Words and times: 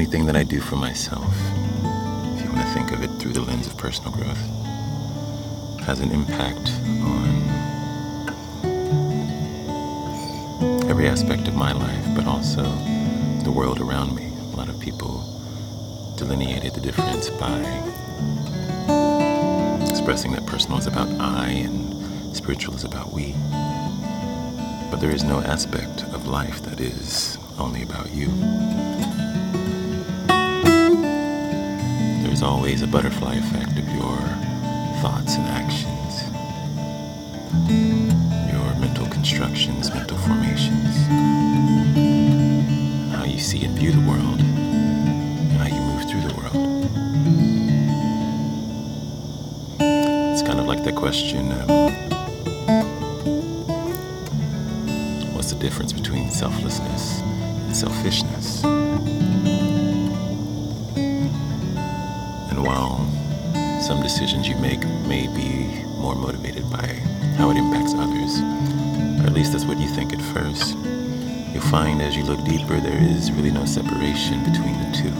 anything 0.00 0.24
that 0.24 0.34
I 0.34 0.44
do 0.44 0.60
for 0.60 0.76
myself, 0.76 1.30
if 2.34 2.42
you 2.42 2.50
want 2.50 2.62
to 2.62 2.72
think 2.72 2.90
of 2.90 3.02
it 3.02 3.10
through 3.20 3.34
the 3.34 3.42
lens 3.42 3.66
of 3.66 3.76
personal 3.76 4.10
growth, 4.10 4.40
has 5.82 6.00
an 6.00 6.10
impact 6.10 6.70
on 7.04 7.28
every 10.88 11.06
aspect 11.06 11.48
of 11.48 11.54
my 11.54 11.72
life, 11.72 12.06
but 12.16 12.26
also 12.26 12.62
the 13.44 13.52
world 13.54 13.78
around 13.78 14.16
me. 14.16 14.32
A 14.54 14.56
lot 14.56 14.70
of 14.70 14.80
people 14.80 15.22
delineated 16.16 16.72
the 16.72 16.80
difference 16.80 17.28
by 17.28 17.60
expressing 19.90 20.32
that 20.32 20.46
personal 20.46 20.78
is 20.78 20.86
about 20.86 21.10
I 21.20 21.48
and 21.48 22.34
spiritual 22.34 22.74
is 22.74 22.84
about 22.84 23.12
we. 23.12 23.34
But 24.90 25.00
there 25.02 25.14
is 25.14 25.24
no 25.24 25.42
aspect 25.42 26.04
of 26.04 26.26
life 26.26 26.62
that 26.62 26.80
is 26.80 27.36
only 27.58 27.82
about 27.82 28.10
you. 28.14 28.89
There's 32.40 32.52
always 32.52 32.80
a 32.80 32.86
butterfly 32.86 33.34
effect 33.34 33.78
of 33.78 33.86
your 33.92 34.16
thoughts 35.02 35.36
and 35.36 35.46
actions, 35.46 36.22
your 38.50 38.74
mental 38.80 39.06
constructions, 39.08 39.92
mental 39.92 40.16
formations, 40.16 40.96
how 43.14 43.24
you 43.24 43.38
see 43.38 43.62
and 43.66 43.78
view 43.78 43.92
the 43.92 44.00
world, 44.00 44.40
how 45.58 45.66
you 45.66 45.82
move 45.82 46.08
through 46.08 46.22
the 46.22 46.34
world. 46.34 46.86
It's 50.32 50.40
kind 50.40 50.58
of 50.58 50.66
like 50.66 50.82
that 50.84 50.96
question 50.96 51.52
um, 51.52 51.68
what's 55.34 55.52
the 55.52 55.58
difference 55.60 55.92
between 55.92 56.30
selflessness 56.30 57.20
and 57.20 57.76
selfishness? 57.76 58.64
Some 63.90 64.02
decisions 64.02 64.46
you 64.46 64.54
make 64.58 64.86
may 65.08 65.26
be 65.26 65.82
more 65.98 66.14
motivated 66.14 66.62
by 66.70 66.86
how 67.36 67.50
it 67.50 67.56
impacts 67.56 67.92
others, 67.92 68.38
or 69.18 69.26
at 69.26 69.32
least 69.32 69.50
that's 69.50 69.64
what 69.64 69.80
you 69.80 69.88
think 69.88 70.12
at 70.12 70.22
first, 70.32 70.76
you'll 71.52 71.60
find 71.60 72.00
as 72.00 72.16
you 72.16 72.22
look 72.22 72.38
deeper 72.44 72.78
there 72.78 73.02
is 73.02 73.32
really 73.32 73.50
no 73.50 73.64
separation 73.64 74.44
between 74.44 74.78
the 74.78 74.96
two. 74.96 75.10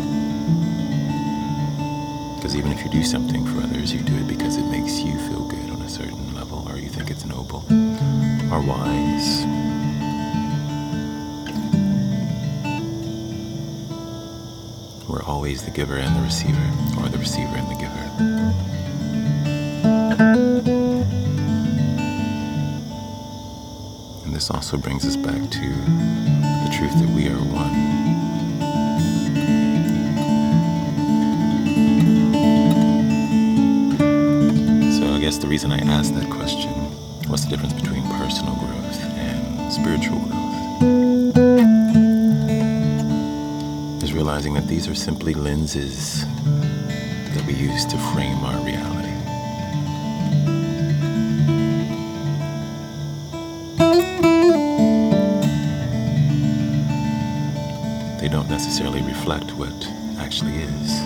Because 2.36 2.54
even 2.54 2.70
if 2.70 2.84
you 2.84 2.91
do 2.92 3.02
something 3.02 3.44
for 3.44 3.58
others, 3.60 3.92
you 3.92 4.02
do 4.02 4.14
it 4.14 4.28
because 4.28 4.56
it 4.56 4.66
makes 4.66 5.00
you 5.00 5.18
feel 5.28 5.48
good 5.48 5.68
on 5.70 5.82
a 5.82 5.88
certain 5.88 6.32
level, 6.32 6.64
or 6.68 6.76
you 6.76 6.91
think 6.91 7.10
it's 7.10 7.24
noble 7.24 7.64
or 8.52 8.60
wise. 8.60 9.44
We're 15.08 15.24
always 15.24 15.64
the 15.64 15.72
giver 15.72 15.96
and 15.96 16.14
the 16.14 16.22
receiver, 16.22 16.70
or 17.00 17.08
the 17.08 17.18
receiver 17.18 17.56
and 17.56 17.68
the 17.68 17.74
giver. 17.74 17.99
Also 24.50 24.76
brings 24.76 25.06
us 25.06 25.16
back 25.16 25.50
to 25.50 25.68
the 25.68 26.70
truth 26.76 26.92
that 26.98 27.08
we 27.14 27.28
are 27.28 27.38
one. 27.38 27.74
So 34.92 35.14
I 35.14 35.20
guess 35.20 35.38
the 35.38 35.46
reason 35.46 35.72
I 35.72 35.78
asked 35.78 36.14
that 36.14 36.28
question, 36.30 36.72
what's 37.28 37.44
the 37.44 37.50
difference 37.50 37.72
between 37.74 38.02
personal 38.18 38.54
growth 38.56 39.00
and 39.16 39.72
spiritual 39.72 40.18
growth, 40.18 40.36
is 44.02 44.12
realizing 44.12 44.54
that 44.54 44.66
these 44.66 44.88
are 44.88 44.94
simply 44.94 45.34
lenses 45.34 46.25
that 47.34 47.44
we 47.46 47.54
use 47.54 47.84
to 47.86 47.96
frame 48.12 48.38
our 48.44 48.58
reality. 48.64 48.89
Don't 58.30 58.48
necessarily 58.48 59.02
reflect 59.02 59.50
what 59.56 59.74
actually 60.18 60.54
is. 60.54 61.00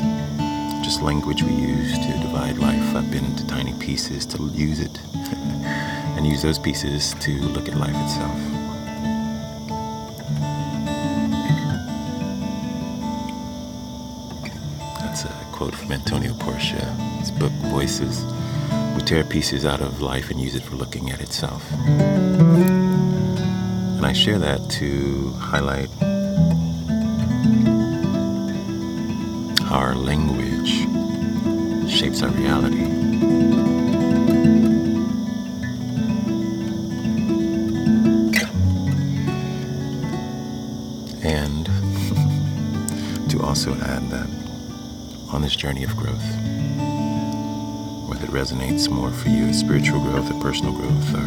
Just 0.85 1.01
language 1.01 1.43
we 1.43 1.55
use 1.55 1.93
to 1.95 2.19
divide 2.21 2.59
life 2.59 2.95
up 2.95 3.11
into 3.15 3.47
tiny 3.47 3.73
pieces 3.75 4.27
to 4.27 4.43
use 4.49 4.79
it 4.79 5.01
and 5.15 6.27
use 6.27 6.43
those 6.43 6.59
pieces 6.59 7.15
to 7.21 7.31
look 7.41 7.67
at 7.67 7.77
life 7.77 7.97
itself. 7.97 8.39
That's 15.01 15.25
a 15.25 15.33
quote 15.51 15.75
from 15.75 15.93
Antonio 15.93 16.35
Porchia, 16.35 16.95
his 17.21 17.31
book 17.31 17.53
Voices. 17.73 18.23
We 18.95 19.01
tear 19.01 19.25
pieces 19.25 19.65
out 19.65 19.81
of 19.81 20.03
life 20.03 20.31
and 20.31 20.39
use 20.39 20.55
it 20.55 20.63
for 20.63 20.77
looking 20.77 21.11
at 21.11 21.23
itself. 21.23 21.65
And 23.97 24.05
I 24.05 24.13
share 24.13 24.39
that 24.39 24.69
to 24.73 25.31
highlight 25.39 25.89
our 29.75 29.93
language 29.97 30.87
shapes 31.91 32.23
our 32.23 32.31
reality. 32.31 32.85
And 41.25 41.67
to 43.31 43.43
also 43.43 43.75
add 43.75 44.09
that 44.11 44.29
on 45.33 45.43
this 45.43 45.57
journey 45.57 45.83
of 45.83 45.97
growth, 45.97 46.23
whether 48.09 48.27
it 48.27 48.31
resonates 48.31 48.89
more 48.89 49.11
for 49.11 49.29
you 49.29 49.47
as 49.47 49.59
spiritual 49.59 49.99
growth 49.99 50.31
or 50.31 50.41
personal 50.41 50.73
growth, 50.73 51.15
or 51.17 51.27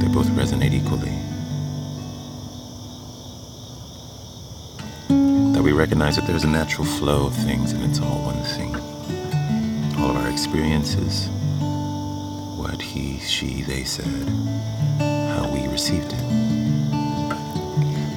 they 0.00 0.06
both 0.06 0.28
resonate 0.28 0.74
equally, 0.74 1.18
recognize 5.80 6.14
that 6.16 6.26
there's 6.26 6.44
a 6.44 6.46
natural 6.46 6.86
flow 6.86 7.24
of 7.24 7.34
things 7.34 7.72
and 7.72 7.82
it's 7.82 8.00
all 8.00 8.22
one 8.22 8.42
thing. 8.42 8.76
All 9.98 10.10
of 10.10 10.16
our 10.16 10.28
experiences, 10.28 11.30
what 12.58 12.82
he, 12.82 13.18
she, 13.20 13.62
they 13.62 13.84
said, 13.84 14.28
how 14.98 15.50
we 15.50 15.66
received 15.68 16.12
it, 16.12 16.20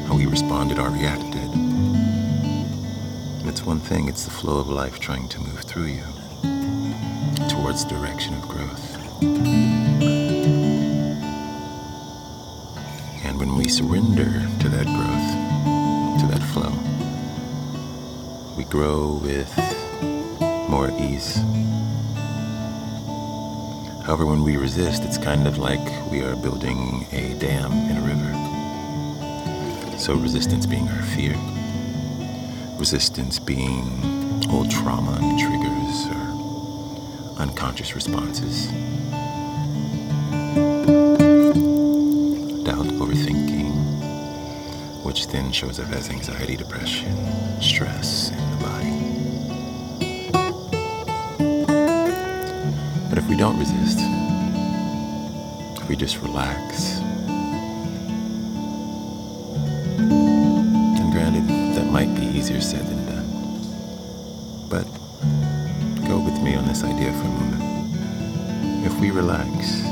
how 0.07 0.17
we 0.17 0.25
responded 0.25 0.77
or 0.77 0.89
reacted. 0.89 1.49
It's 3.47 3.63
one 3.63 3.79
thing, 3.79 4.09
it's 4.09 4.25
the 4.25 4.31
flow 4.31 4.59
of 4.59 4.67
life 4.67 4.99
trying 4.99 5.29
to 5.29 5.39
move 5.39 5.61
through 5.61 5.85
you 5.85 6.03
towards 7.47 7.85
the 7.85 7.91
direction 7.91 8.33
of 8.33 8.41
growth. 8.41 8.97
And 13.23 13.39
when 13.39 13.55
we 13.55 13.69
surrender 13.69 14.45
to 14.59 14.67
that 14.67 14.85
growth, 14.85 15.42
grow 18.73 19.19
with 19.21 19.55
more 20.67 20.89
ease. 20.99 21.35
However, 24.03 24.25
when 24.25 24.41
we 24.41 24.57
resist, 24.57 25.03
it's 25.03 25.19
kind 25.19 25.45
of 25.45 25.59
like 25.59 25.85
we 26.09 26.23
are 26.23 26.35
building 26.35 27.05
a 27.11 27.35
dam 27.37 27.71
in 27.71 27.97
a 27.97 28.01
river. 28.01 29.99
So, 29.99 30.15
resistance 30.15 30.65
being 30.65 30.89
our 30.89 31.03
fear, 31.03 31.37
resistance 32.79 33.37
being 33.37 33.85
old 34.49 34.71
trauma 34.71 35.19
and 35.21 35.37
triggers 35.37 36.07
or 36.09 37.39
unconscious 37.39 37.93
responses, 37.93 38.69
doubt, 42.65 42.87
overthinking, 43.03 43.71
which 45.03 45.27
then 45.27 45.51
shows 45.51 45.79
up 45.79 45.91
as 45.91 46.09
anxiety, 46.09 46.55
depression, 46.57 47.15
stress 47.61 48.31
if 53.23 53.29
we 53.29 53.37
don't 53.37 53.57
resist, 53.57 53.99
if 55.81 55.87
we 55.87 55.95
just 55.95 56.21
relax, 56.21 56.99
and 59.97 61.11
granted, 61.13 61.47
that 61.73 61.89
might 61.89 62.13
be 62.15 62.25
easier 62.37 62.59
said 62.59 62.85
than 62.85 63.05
done. 63.05 63.29
But 64.69 64.83
go 66.05 66.19
with 66.19 66.37
me 66.43 66.55
on 66.55 66.67
this 66.67 66.83
idea 66.83 67.13
for 67.13 67.27
a 67.27 67.29
moment. 67.29 68.85
If 68.85 68.99
we 68.99 69.09
relax, 69.11 69.83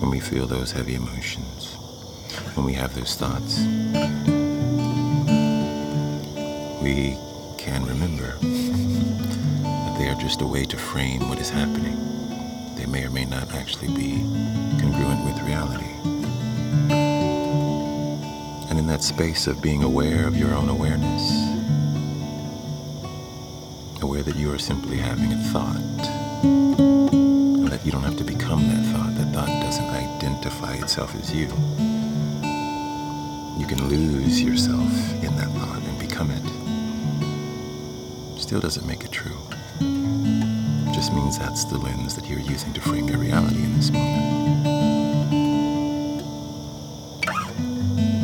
when 0.00 0.08
we 0.08 0.18
feel 0.18 0.46
those 0.46 0.72
heavy 0.72 0.94
emotions, 0.94 1.74
when 2.54 2.64
we 2.64 2.72
have 2.72 2.94
those 2.94 3.16
thoughts, 3.16 3.58
we 6.82 7.18
can 7.58 7.84
remember 7.84 8.38
just 10.20 10.42
a 10.42 10.46
way 10.46 10.66
to 10.66 10.76
frame 10.76 11.26
what 11.30 11.38
is 11.38 11.48
happening. 11.48 11.96
They 12.76 12.84
may 12.84 13.04
or 13.04 13.10
may 13.10 13.24
not 13.24 13.54
actually 13.54 13.88
be 13.88 14.18
congruent 14.78 15.24
with 15.24 15.42
reality. 15.42 15.94
And 18.68 18.78
in 18.78 18.86
that 18.86 19.02
space 19.02 19.46
of 19.46 19.62
being 19.62 19.82
aware 19.82 20.26
of 20.26 20.36
your 20.36 20.54
own 20.54 20.68
awareness, 20.68 21.22
aware 24.02 24.22
that 24.22 24.36
you 24.36 24.52
are 24.52 24.58
simply 24.58 24.98
having 24.98 25.32
a 25.32 25.38
thought, 25.44 25.76
and 26.42 27.68
that 27.68 27.84
you 27.86 27.90
don't 27.90 28.04
have 28.04 28.18
to 28.18 28.24
become 28.24 28.68
that 28.68 28.84
thought. 28.92 29.14
That 29.16 29.32
thought 29.32 29.48
doesn't 29.48 29.88
identify 29.88 30.74
itself 30.74 31.14
as 31.14 31.34
you. 31.34 31.46
You 33.58 33.66
can 33.66 33.88
lose 33.88 34.42
yourself 34.42 34.92
in 35.24 35.34
that 35.36 35.50
thought 35.52 35.82
and 35.82 35.98
become 35.98 36.30
it. 36.30 36.42
Still 38.38 38.60
doesn't 38.60 38.86
make 38.86 39.02
it 39.04 39.12
true. 39.12 39.49
Means 41.14 41.38
that's 41.38 41.64
the 41.64 41.76
lens 41.76 42.14
that 42.14 42.28
you're 42.28 42.38
using 42.38 42.72
to 42.72 42.80
frame 42.80 43.08
your 43.08 43.18
reality 43.18 43.62
in 43.62 43.76
this 43.76 43.90
moment. 43.90 44.30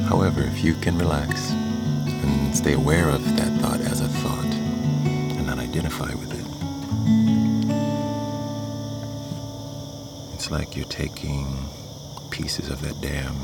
However, 0.09 0.43
if 0.43 0.63
you 0.65 0.75
can 0.75 0.97
relax 0.97 1.51
and 1.51 2.57
stay 2.57 2.75
aware 2.75 3.09
of 3.09 3.25
that 3.37 3.61
thought 3.61 3.81
as 3.81 4.01
a 4.01 4.09
thought 4.09 4.55
and 5.05 5.47
not 5.47 5.59
identify 5.59 6.15
with 6.15 6.33
it, 6.33 6.47
it's 10.35 10.51
like 10.51 10.77
you're 10.77 10.85
taking 10.87 11.69
pieces 12.31 12.69
of 12.71 12.81
that 12.83 13.01
dam 13.01 13.35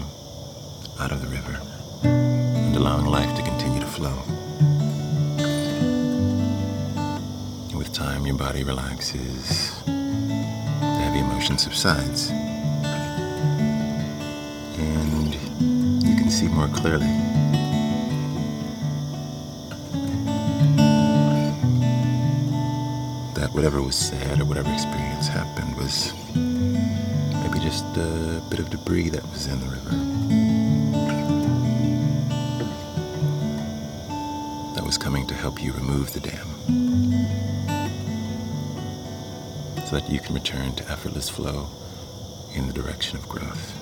out 1.00 1.10
of 1.10 1.20
the 1.20 1.28
river 1.28 1.60
and 2.04 2.76
allowing 2.76 3.06
life 3.06 3.34
to 3.36 3.42
continue 3.42 3.80
to 3.80 3.86
flow. 3.86 4.22
Time, 7.92 8.26
your 8.26 8.36
body 8.36 8.64
relaxes, 8.64 9.82
the 9.84 10.98
heavy 11.02 11.18
emotion 11.18 11.58
subsides, 11.58 12.30
and 14.78 15.34
you 16.02 16.16
can 16.16 16.30
see 16.30 16.48
more 16.48 16.68
clearly. 16.68 17.06
That 23.34 23.50
whatever 23.52 23.82
was 23.82 23.94
said 23.94 24.40
or 24.40 24.46
whatever 24.46 24.72
experience 24.72 25.28
happened 25.28 25.76
was 25.76 26.14
maybe 26.34 27.58
just 27.60 27.84
a 27.96 28.42
bit 28.48 28.58
of 28.58 28.70
debris 28.70 29.10
that 29.10 29.22
was 29.30 29.46
in 29.48 29.60
the 29.60 29.66
river. 29.66 29.90
That 34.76 34.84
was 34.84 34.96
coming 34.96 35.26
to 35.26 35.34
help 35.34 35.62
you 35.62 35.72
remove 35.72 36.14
the 36.14 36.20
dam. 36.20 36.81
That 39.92 40.08
you 40.08 40.20
can 40.20 40.34
return 40.34 40.72
to 40.76 40.90
effortless 40.90 41.28
flow 41.28 41.68
in 42.54 42.66
the 42.66 42.72
direction 42.72 43.18
of 43.18 43.28
growth. 43.28 43.74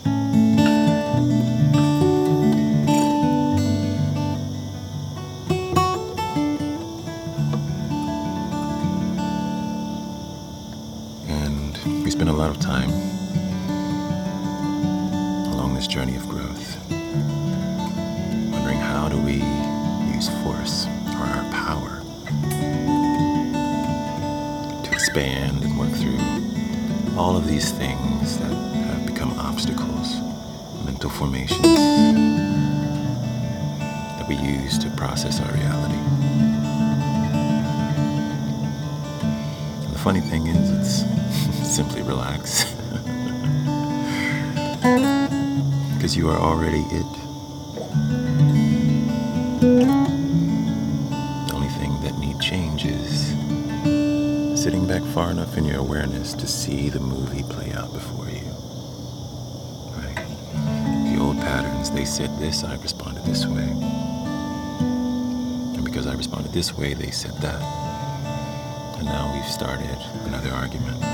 And 11.29 11.79
we 12.05 12.11
spend 12.11 12.29
a 12.29 12.33
lot 12.33 12.51
of 12.51 12.59
time 12.59 12.91
along 15.53 15.75
this 15.75 15.87
journey 15.87 16.17
of 16.17 16.29
growth, 16.29 16.77
wondering 18.51 18.79
how 18.79 19.09
do 19.09 19.17
we 19.23 19.45
use 20.12 20.29
force 20.43 20.89
or 21.07 21.23
our 21.23 21.45
power 21.53 22.03
to 24.83 24.91
expand 24.91 25.70
all 27.21 27.37
of 27.37 27.47
these 27.47 27.71
things 27.71 28.39
that 28.39 28.51
have 28.51 29.05
become 29.05 29.31
obstacles, 29.39 30.19
mental 30.87 31.11
formations 31.11 31.61
that 34.17 34.27
we 34.27 34.37
use 34.37 34.79
to 34.79 34.89
process 34.93 35.39
our 35.39 35.53
reality. 35.53 36.01
And 39.85 39.93
the 39.93 39.99
funny 39.99 40.21
thing 40.21 40.47
is, 40.47 40.71
it's 40.71 41.05
simply 41.77 42.01
relax. 42.01 42.75
Because 45.95 46.17
you 46.17 46.31
are 46.31 46.39
already 46.39 46.81
it. 46.91 47.20
Far 55.21 55.33
enough 55.33 55.59
in 55.59 55.67
your 55.67 55.81
awareness 55.81 56.33
to 56.33 56.47
see 56.47 56.89
the 56.89 56.99
movie 56.99 57.43
play 57.43 57.71
out 57.73 57.93
before 57.93 58.25
you. 58.31 58.41
Right? 59.95 60.17
The 61.13 61.19
old 61.21 61.37
patterns, 61.37 61.91
they 61.91 62.07
said 62.07 62.31
this, 62.39 62.65
I 62.65 62.77
responded 62.77 63.27
this 63.27 63.45
way. 63.45 63.69
And 65.75 65.85
because 65.85 66.07
I 66.07 66.15
responded 66.15 66.55
this 66.55 66.75
way, 66.75 66.95
they 66.95 67.11
said 67.11 67.37
that. 67.43 67.61
And 68.97 69.05
now 69.05 69.31
we've 69.35 69.45
started 69.45 69.99
another 70.25 70.53
argument. 70.53 71.05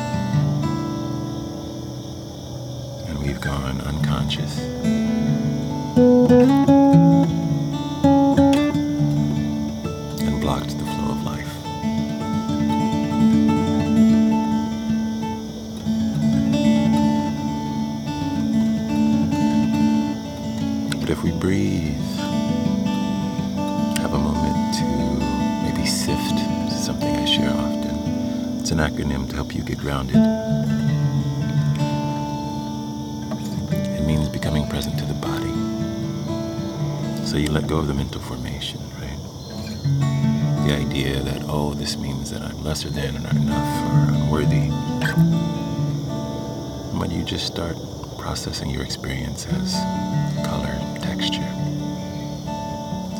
And 3.09 3.19
we've 3.19 3.41
gone 3.41 3.81
unconscious. 3.81 4.57
But 21.07 21.13
if 21.13 21.23
we 21.23 21.31
breathe, 21.31 21.95
have 23.99 24.13
a 24.13 24.19
moment 24.19 24.75
to 24.75 24.85
maybe 25.63 25.87
SIFT, 25.87 26.37
something 26.73 27.15
I 27.15 27.25
share 27.25 27.49
often. 27.49 28.59
It's 28.59 28.73
an 28.73 28.79
acronym 28.79 29.29
to 29.31 29.37
help 29.37 29.55
you 29.55 29.63
get 29.63 29.79
grounded. 29.79 30.17
It 33.71 34.05
means 34.05 34.29
becoming 34.29 34.67
present 34.69 34.99
to 34.99 35.05
the 35.05 35.15
body. 35.15 35.55
So 37.25 37.37
you 37.37 37.53
let 37.53 37.69
go 37.69 37.79
of 37.79 37.87
the 37.87 37.95
mental 37.95 38.21
formation, 38.21 38.81
right? 39.01 39.21
The 40.67 40.75
idea 40.75 41.23
that, 41.23 41.45
oh, 41.47 41.75
this 41.75 41.97
means 41.97 42.33
that 42.33 42.43
I'm 42.43 42.65
lesser 42.65 42.91
than 42.91 43.17
or 43.17 43.21
not 43.21 43.37
enough 43.37 43.93
or 43.93 44.13
unworthy. 44.13 44.71
But 46.99 47.13
you 47.13 47.23
just 47.23 47.47
start 47.47 47.77
processing 48.19 48.71
your 48.71 48.83
experience 48.83 49.47
as 49.47 49.77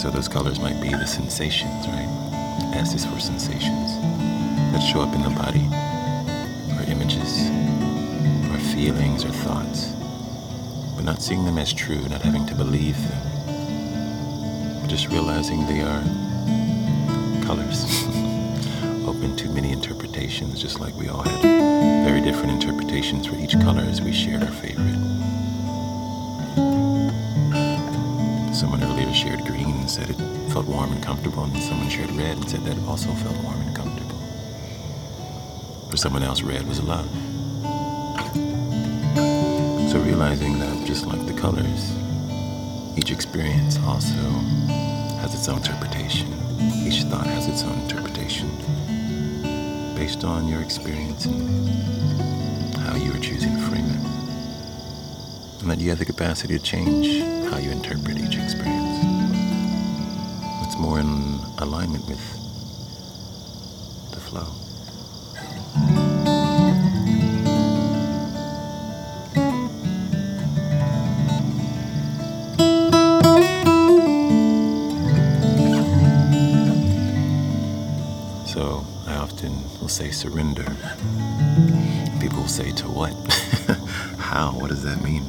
So 0.07 0.13
those 0.13 0.29
colors 0.29 0.61
might 0.61 0.81
be 0.81 0.91
the 0.91 1.05
sensations, 1.05 1.89
right? 1.89 2.07
S 2.77 2.95
is 2.95 3.05
for 3.05 3.19
sensations 3.19 3.99
that 4.71 4.79
show 4.79 5.01
up 5.01 5.13
in 5.13 5.21
the 5.21 5.31
body, 5.31 5.67
or 6.77 6.89
images, 6.89 7.51
or 8.53 8.59
feelings, 8.73 9.25
or 9.25 9.31
thoughts, 9.31 9.95
but 10.95 11.05
not 11.05 11.21
seeing 11.21 11.45
them 11.45 11.59
as 11.59 11.73
true, 11.73 12.09
not 12.09 12.23
having 12.23 12.47
to 12.47 12.55
believe 12.55 12.97
them, 13.09 14.81
but 14.81 14.89
just 14.89 15.09
realizing 15.09 15.67
they 15.67 15.81
are 15.81 16.05
colors, 17.45 18.05
open 19.09 19.35
to 19.35 19.49
many 19.49 19.73
interpretations, 19.73 20.63
just 20.63 20.79
like 20.79 20.95
we 20.95 21.09
all 21.09 21.23
had 21.23 21.43
very 22.07 22.21
different 22.21 22.53
interpretations 22.53 23.27
for 23.27 23.35
each 23.39 23.59
color 23.59 23.83
as 23.83 24.01
we 24.01 24.13
shared 24.13 24.45
our 24.45 24.53
favorite. 24.53 25.16
Said 29.97 30.11
it 30.11 30.19
felt 30.53 30.67
warm 30.67 30.93
and 30.93 31.03
comfortable, 31.03 31.43
and 31.45 31.55
then 31.55 31.63
someone 31.63 31.89
shared 31.89 32.11
red 32.11 32.37
and 32.37 32.51
said 32.51 32.63
that 32.67 32.77
it 32.77 32.85
also 32.87 33.09
felt 33.13 33.35
warm 33.43 33.59
and 33.63 33.75
comfortable. 33.75 34.19
For 35.89 35.97
someone 35.97 36.23
else, 36.23 36.43
red 36.43 36.69
was 36.69 36.83
love. 36.83 37.09
So 39.91 39.99
realizing 40.05 40.59
that 40.59 40.87
just 40.87 41.07
like 41.07 41.25
the 41.25 41.33
colors, 41.33 41.97
each 42.99 43.11
experience 43.11 43.79
also 43.87 44.21
has 45.23 45.33
its 45.33 45.49
own 45.49 45.57
interpretation. 45.57 46.31
Each 46.87 47.03
thought 47.05 47.27
has 47.29 47.49
its 47.49 47.63
own 47.63 47.79
interpretation 47.81 48.51
based 49.97 50.25
on 50.25 50.47
your 50.47 50.61
experience 50.61 51.25
and 51.25 52.77
how 52.77 52.97
you 52.97 53.15
are 53.15 53.19
choosing 53.19 53.57
to 53.57 53.63
frame 53.63 53.87
it. 53.87 55.63
And 55.63 55.71
that 55.71 55.81
you 55.81 55.89
have 55.89 55.99
the 55.99 56.05
capacity 56.05 56.59
to 56.59 56.63
change 56.63 57.23
how 57.51 57.57
you 57.57 57.71
interpret 57.71 58.19
each 58.19 58.37
experience. 58.37 59.16
It's 60.77 60.83
more 60.83 61.01
in 61.01 61.41
alignment 61.57 62.07
with 62.07 62.21
the 64.11 64.21
flow. 64.21 64.45
So 78.45 78.85
I 79.07 79.15
often 79.17 79.55
will 79.81 79.89
say 79.89 80.11
surrender. 80.11 80.67
People 82.21 82.47
say 82.49 82.71
to 82.73 82.87
what? 82.87 83.15
How? 84.19 84.51
What 84.51 84.69
does 84.69 84.83
that 84.83 85.03
mean? 85.03 85.25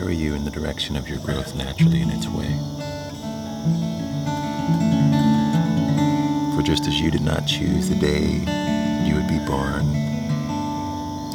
Carry 0.00 0.16
you 0.16 0.34
in 0.34 0.44
the 0.44 0.50
direction 0.50 0.96
of 0.96 1.08
your 1.08 1.18
growth 1.18 1.54
naturally 1.54 2.00
in 2.02 2.10
its 2.10 2.26
way. 2.26 2.50
For 6.56 6.62
just 6.64 6.88
as 6.88 7.00
you 7.00 7.12
did 7.12 7.22
not 7.22 7.46
choose 7.46 7.88
the 7.88 7.94
day 7.94 8.24
you 9.06 9.14
would 9.14 9.28
be 9.28 9.38
born, 9.46 9.94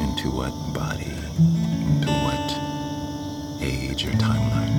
into 0.02 0.30
what 0.30 0.52
body, 0.74 1.10
into 1.88 2.10
what 2.10 3.62
age 3.62 4.06
or 4.06 4.10
timeline. 4.10 4.76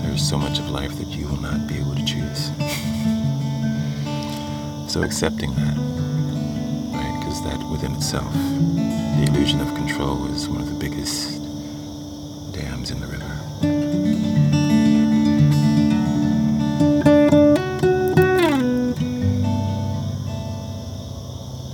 There's 0.00 0.26
so 0.26 0.38
much 0.38 0.58
of 0.58 0.70
life 0.70 0.96
that 0.96 1.08
you 1.08 1.26
will 1.26 1.42
not 1.42 1.66
be 1.66 1.78
able 1.78 1.96
to 1.96 2.04
choose. 2.06 2.50
so 4.90 5.02
accepting 5.02 5.54
that, 5.56 5.89
That 7.44 7.62
within 7.70 7.94
itself, 7.94 8.32
the 8.34 9.24
illusion 9.28 9.60
of 9.60 9.74
control 9.74 10.26
is 10.26 10.46
one 10.48 10.60
of 10.60 10.68
the 10.68 10.74
biggest 10.74 11.40
dams 12.52 12.90
in 12.90 13.00
the 13.00 13.06
river. 13.06 13.32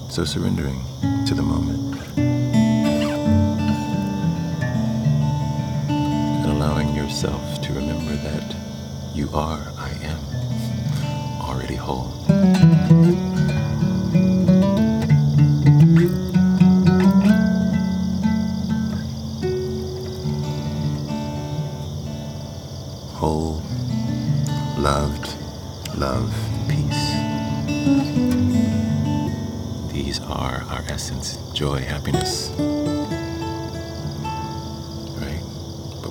So 0.08 0.24
surrendering 0.24 0.84
to 1.26 1.34
the 1.34 1.42
moment 1.42 1.96
and 5.88 6.46
allowing 6.46 6.94
yourself 6.94 7.60
to 7.62 7.72
remember 7.72 8.14
that 8.16 8.54
you 9.14 9.28
are, 9.34 9.60
I 9.76 9.90
am, 10.02 10.20
already. 11.40 11.74
Whole, 11.74 12.12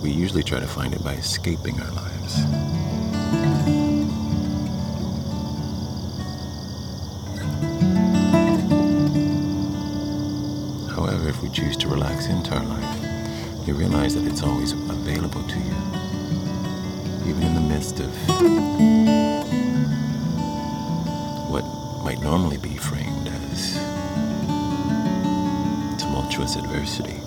we 0.05 0.11
usually 0.11 0.43
try 0.43 0.59
to 0.59 0.67
find 0.67 0.93
it 0.93 1.03
by 1.03 1.13
escaping 1.13 1.81
our 1.81 1.91
lives. 1.93 2.35
However, 10.91 11.27
if 11.27 11.41
we 11.41 11.49
choose 11.49 11.75
to 11.77 11.87
relax 11.87 12.27
into 12.27 12.55
our 12.55 12.63
life, 12.65 13.67
you 13.67 13.73
realize 13.73 14.13
that 14.13 14.31
it's 14.31 14.43
always 14.43 14.73
available 14.73 15.41
to 15.41 15.57
you, 15.57 15.75
even 17.27 17.41
in 17.41 17.55
the 17.55 17.61
midst 17.61 17.99
of 17.99 18.11
what 21.49 21.65
might 22.03 22.21
normally 22.21 22.57
be 22.57 22.75
framed 22.77 23.27
as 23.27 23.73
tumultuous 25.99 26.57
adversity. 26.57 27.24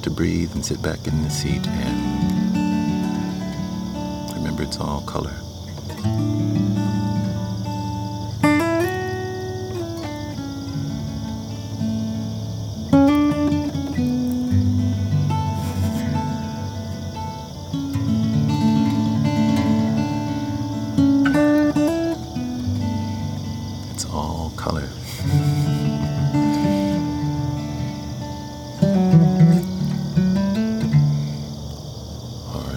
But 0.00 0.04
to 0.04 0.10
breathe 0.12 0.54
and 0.54 0.64
sit 0.64 0.80
back 0.80 1.06
in 1.06 1.22
the 1.22 1.28
seat 1.28 1.66
and 1.66 2.54
remember 4.34 4.62
it's 4.62 4.78
all 4.78 5.02
color. 5.02 5.34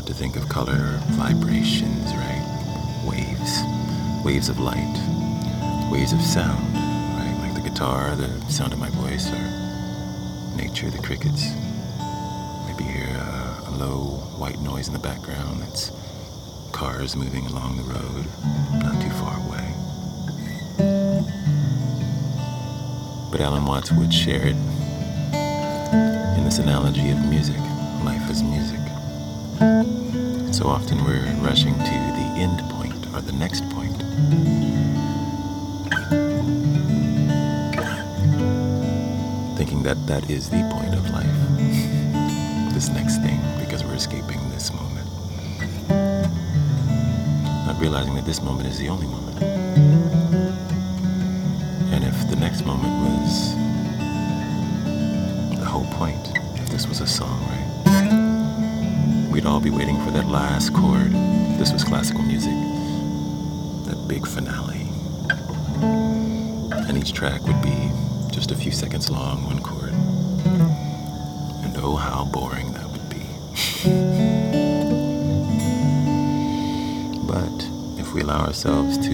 To 0.06 0.14
think 0.14 0.36
of 0.36 0.50
color 0.50 1.00
vibrations, 1.12 2.14
right? 2.14 3.04
Waves, 3.06 3.62
waves 4.26 4.50
of 4.50 4.60
light, 4.60 5.90
waves 5.92 6.12
of 6.12 6.22
sound, 6.22 6.74
right? 7.18 7.38
Like 7.42 7.54
the 7.56 7.70
guitar, 7.70 8.16
the 8.16 8.28
sound 8.52 8.74
of 8.74 8.80
my 8.80 8.90
voice, 8.90 9.32
or 9.32 10.56
nature, 10.58 10.90
the 10.90 11.02
crickets. 11.02 11.54
Maybe 12.68 12.84
hear 12.84 13.08
a, 13.16 13.64
a 13.68 13.72
low 13.78 14.04
white 14.38 14.60
noise 14.60 14.88
in 14.88 14.94
the 14.94 15.00
background. 15.00 15.62
That's 15.62 15.92
cars 16.74 17.16
moving 17.16 17.46
along 17.48 17.78
the 17.78 17.84
road, 17.84 18.26
not 18.84 19.02
too 19.02 19.10
far 19.12 19.38
away. 19.48 19.74
But 23.32 23.42
Alan 23.42 23.66
Watts 23.66 23.92
would 23.92 24.14
share 24.14 24.48
it 24.48 24.56
in 26.38 26.44
this 26.44 26.60
analogy 26.60 27.10
of 27.12 27.24
music. 27.26 27.60
Life 28.04 28.30
is 28.30 28.44
music. 28.44 28.80
So 30.54 30.68
often 30.68 31.04
we're 31.04 31.26
rushing 31.42 31.74
to 31.74 31.80
the 31.80 32.34
end 32.38 32.60
point 32.70 33.08
or 33.16 33.22
the 33.22 33.32
next 33.32 33.68
point. 33.72 33.98
Thinking 39.58 39.82
that 39.82 39.98
that 40.06 40.30
is 40.30 40.52
the 40.52 40.62
point 40.72 40.94
of 40.94 41.10
life. 41.10 41.26
This 42.72 42.90
next 42.90 43.18
thing, 43.24 43.42
because 43.60 43.84
we're 43.84 43.96
escaping 43.96 44.48
this 44.52 44.72
moment. 44.72 45.08
Not 47.66 47.80
realizing 47.80 48.14
that 48.14 48.26
this 48.26 48.40
moment 48.42 48.68
is 48.68 48.78
the 48.78 48.90
only 48.90 49.08
moment. 49.08 49.42
And 51.92 52.04
if 52.04 52.30
the 52.30 52.36
next 52.36 52.64
moment 52.64 52.94
was 53.10 53.56
the 55.58 55.66
whole 55.66 55.88
point, 55.94 56.30
if 56.60 56.70
this 56.70 56.86
was 56.88 57.02
a 57.02 57.08
song? 57.08 57.53
We'd 59.44 59.50
all 59.50 59.60
be 59.60 59.72
waiting 59.72 60.02
for 60.06 60.12
that 60.12 60.30
last 60.30 60.74
chord. 60.74 61.12
This 61.60 61.74
was 61.74 61.84
classical 61.84 62.22
music. 62.22 62.54
That 63.84 64.08
big 64.08 64.26
finale. 64.26 64.88
And 66.88 66.98
each 66.98 67.12
track 67.12 67.44
would 67.44 67.62
be 67.62 67.92
just 68.32 68.52
a 68.52 68.56
few 68.56 68.72
seconds 68.72 69.10
long, 69.12 69.44
one 69.44 69.62
chord. 69.62 69.92
And 71.62 71.76
oh, 71.76 71.98
how 71.98 72.24
boring 72.24 72.72
that 72.72 72.90
would 72.90 73.10
be. 73.10 73.26
but 77.28 77.68
if 78.00 78.14
we 78.14 78.22
allow 78.22 78.46
ourselves 78.46 78.98
to 79.00 79.14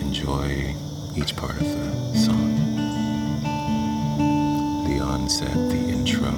enjoy 0.00 0.76
each 1.16 1.34
part 1.34 1.56
of 1.56 1.66
the 1.66 2.16
song, 2.16 2.54
the 4.86 5.00
onset, 5.00 5.52
the 5.70 5.88
intro, 5.88 6.32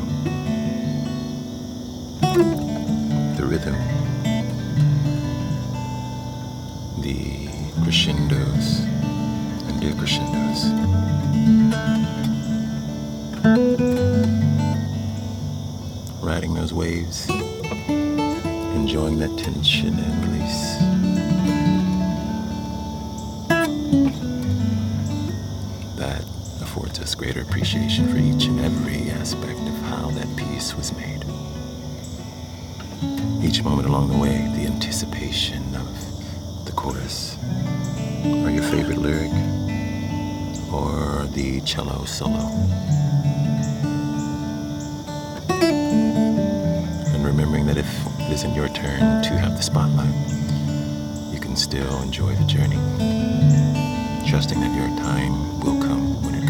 rhythm, 3.53 3.77
the 7.03 7.51
crescendos 7.83 8.81
and 9.69 9.83
decrescendos. 9.83 10.61
Riding 16.23 16.55
those 16.55 16.73
waves, 16.73 17.29
enjoying 18.75 19.19
that 19.19 19.37
tension 19.37 19.99
and 19.99 20.25
release. 20.25 20.79
That 25.99 26.23
affords 26.63 26.99
us 27.01 27.15
greater 27.15 27.43
appreciation 27.43 28.09
for 28.09 28.17
each 28.17 28.47
and 28.47 28.61
every 28.61 29.11
aspect 29.11 29.61
of 29.61 29.79
how 29.91 30.11
that 30.13 30.37
piece 30.39 30.75
was 30.75 30.91
made 30.95 31.12
moment 33.63 33.87
along 33.87 34.09
the 34.09 34.19
way, 34.19 34.51
the 34.57 34.67
anticipation 34.67 35.63
of 35.77 36.65
the 36.67 36.73
chorus, 36.73 37.37
or 38.25 38.51
your 38.51 38.63
favorite 38.65 38.99
lyric, 38.99 39.31
or 40.73 41.27
the 41.33 41.61
cello 41.65 42.05
solo. 42.05 42.51
And 47.13 47.25
remembering 47.25 47.67
that 47.67 47.77
if 47.77 48.07
it 48.21 48.33
isn't 48.33 48.55
your 48.55 48.69
turn 48.69 49.23
to 49.23 49.31
have 49.39 49.57
the 49.57 49.63
spotlight, 49.63 50.13
you 51.33 51.39
can 51.39 51.55
still 51.55 52.03
enjoy 52.03 52.35
the 52.35 52.45
journey, 52.45 52.81
trusting 54.29 54.61
that 54.61 54.75
your 54.75 54.89
time 54.99 55.61
will 55.61 55.81
come 55.81 56.21
when 56.25 56.35
it 56.35 56.42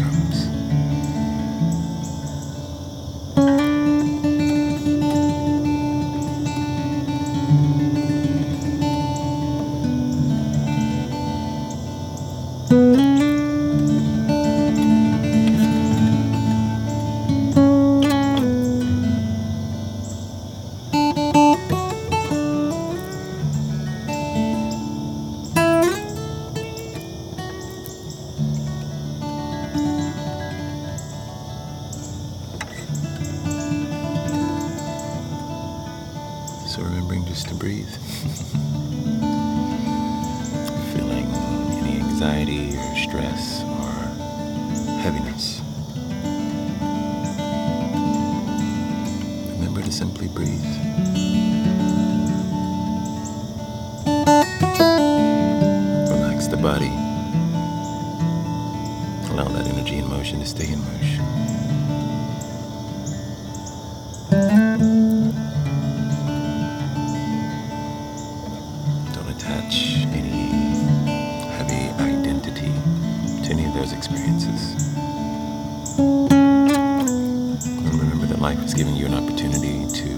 is 78.73 78.77
giving 78.77 78.95
you 78.95 79.05
an 79.05 79.13
opportunity 79.13 79.85
to 79.87 80.09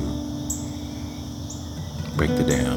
break 2.16 2.30
the 2.38 2.44
dam 2.44 2.75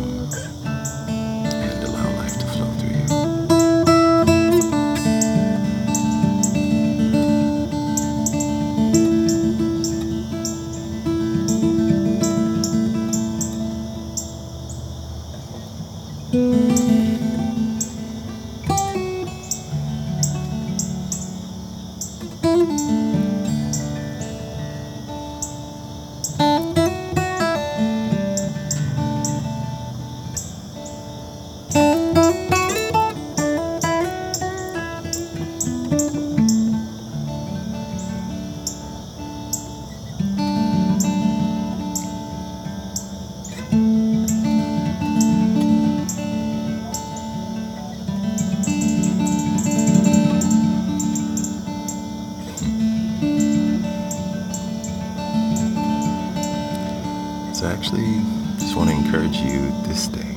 actually 57.89 58.21
just 58.59 58.77
want 58.77 58.91
to 58.91 58.97
encourage 58.97 59.37
you 59.39 59.71
this 59.87 60.09
day. 60.09 60.37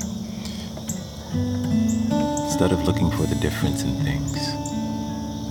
Instead 2.46 2.72
of 2.72 2.88
looking 2.88 3.12
for 3.12 3.24
the 3.24 3.36
difference 3.42 3.84
in 3.84 3.94
things 4.06 4.38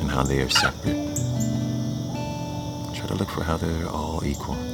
and 0.00 0.10
how 0.10 0.22
they 0.22 0.40
are 0.40 0.48
separate, 0.48 1.14
try 2.94 3.06
to 3.06 3.14
look 3.16 3.28
for 3.28 3.44
how 3.44 3.58
they're 3.58 3.86
all 3.86 4.24
equal. 4.24 4.54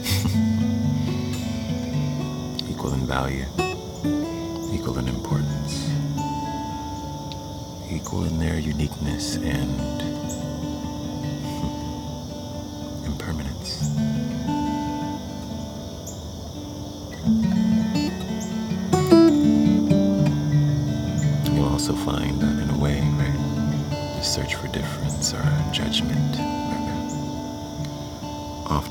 equal 2.71 2.93
in 2.93 3.05
value, 3.09 3.47
equal 4.73 4.97
in 4.99 5.09
importance, 5.09 5.91
equal 7.91 8.23
in 8.23 8.39
their 8.39 8.61
uniqueness 8.61 9.35
and 9.39 10.06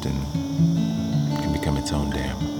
often 0.05 1.41
can 1.41 1.51
become 1.51 1.77
its 1.77 1.91
own 1.91 2.09
dam. 2.11 2.54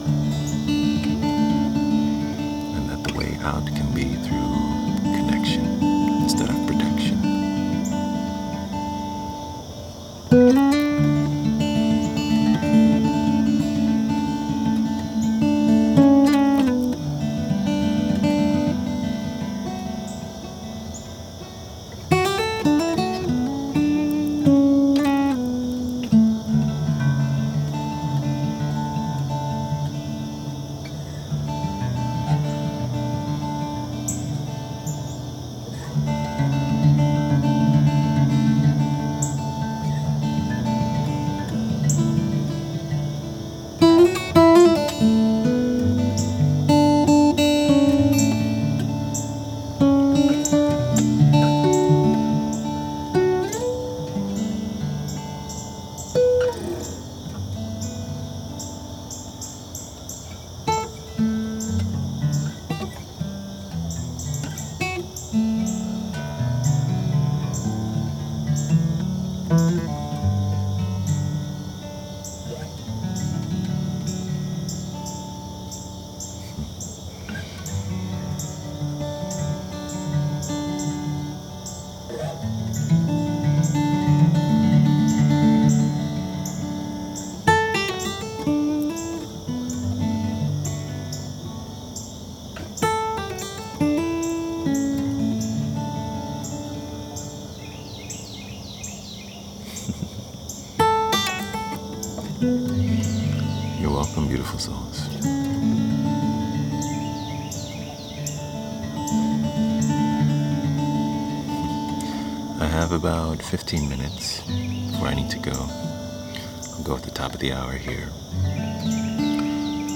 15 113.46 113.88
minutes 113.88 114.42
before 114.42 115.08
I 115.08 115.14
need 115.14 115.30
to 115.30 115.38
go. 115.38 115.52
I'll 115.54 116.84
go 116.84 116.96
at 116.96 117.04
the 117.04 117.12
top 117.12 117.36
of 117.36 117.40
the 117.40 117.54
hour 117.54 117.74
here 117.74 118.10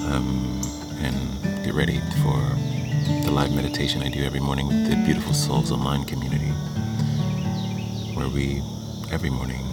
um, 0.06 0.62
and 1.02 1.66
get 1.66 1.74
ready 1.74 2.00
for 2.22 2.38
the 3.26 3.32
live 3.32 3.52
meditation 3.52 4.04
I 4.04 4.10
do 4.10 4.24
every 4.24 4.40
morning 4.40 4.68
with 4.68 4.90
the 4.92 4.96
Beautiful 4.98 5.34
Souls 5.34 5.72
Online 5.72 6.06
community, 6.06 6.52
where 8.14 8.30
we 8.30 8.62
every 9.12 9.32
morning 9.32 9.66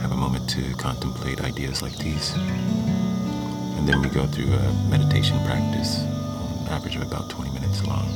have 0.00 0.10
a 0.10 0.16
moment 0.16 0.50
to 0.50 0.74
contemplate 0.74 1.40
ideas 1.40 1.82
like 1.82 1.96
these. 1.98 2.34
And 2.34 3.88
then 3.88 4.02
we 4.02 4.08
go 4.08 4.26
through 4.26 4.52
a 4.52 4.72
meditation 4.90 5.38
practice, 5.46 6.00
on 6.00 6.68
average 6.68 6.96
of 6.96 7.02
about 7.02 7.30
20 7.30 7.52
minutes 7.52 7.86
long, 7.86 8.08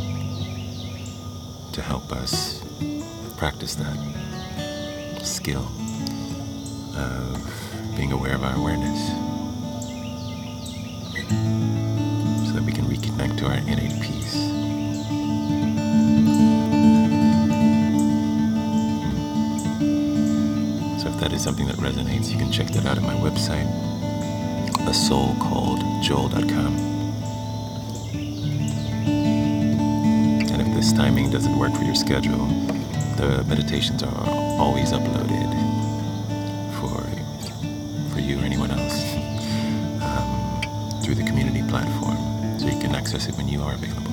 to 1.72 1.83
help 1.83 2.11
us 2.11 2.64
practice 3.37 3.77
that 3.77 4.13
skill 5.24 5.66
of 6.96 7.96
being 7.96 8.12
aware 8.12 8.34
of 8.34 8.44
our 8.44 8.54
awareness 8.56 9.08
so 12.46 12.52
that 12.52 12.62
we 12.62 12.72
can 12.72 12.84
reconnect 12.87 13.38
to 13.38 13.46
our 13.46 13.54
innate 13.54 14.00
peace. 14.02 14.32
So 21.02 21.08
if 21.08 21.18
that 21.20 21.32
is 21.32 21.42
something 21.42 21.66
that 21.66 21.76
resonates, 21.76 22.30
you 22.30 22.37
can 22.38 22.52
check 22.52 22.68
that 22.68 22.84
out 22.87 22.98
at 22.98 23.02
my 23.02 23.14
website, 23.14 23.68
a 24.87 24.94
soul 24.94 25.34
called 25.40 25.80
joel.com. 26.02 26.76
And 30.52 30.60
if 30.60 30.74
this 30.74 30.92
timing 30.92 31.30
doesn't 31.30 31.58
work 31.58 31.72
for 31.72 31.84
your 31.84 31.94
schedule, 31.94 32.46
the 33.16 33.44
meditations 33.48 34.02
are 34.02 34.43
always 34.64 34.92
uploaded 34.92 35.50
for 36.81 36.96
for 38.11 38.20
you 38.20 38.40
or 38.40 38.44
anyone 38.44 38.70
else 38.70 39.14
um, 40.00 41.00
through 41.03 41.14
the 41.14 41.24
community 41.24 41.62
platform, 41.68 42.16
so 42.59 42.66
you 42.66 42.81
can 42.81 42.94
access 42.94 43.29
it 43.29 43.35
when 43.37 43.46
you 43.46 43.61
are 43.61 43.74
available. 43.74 44.12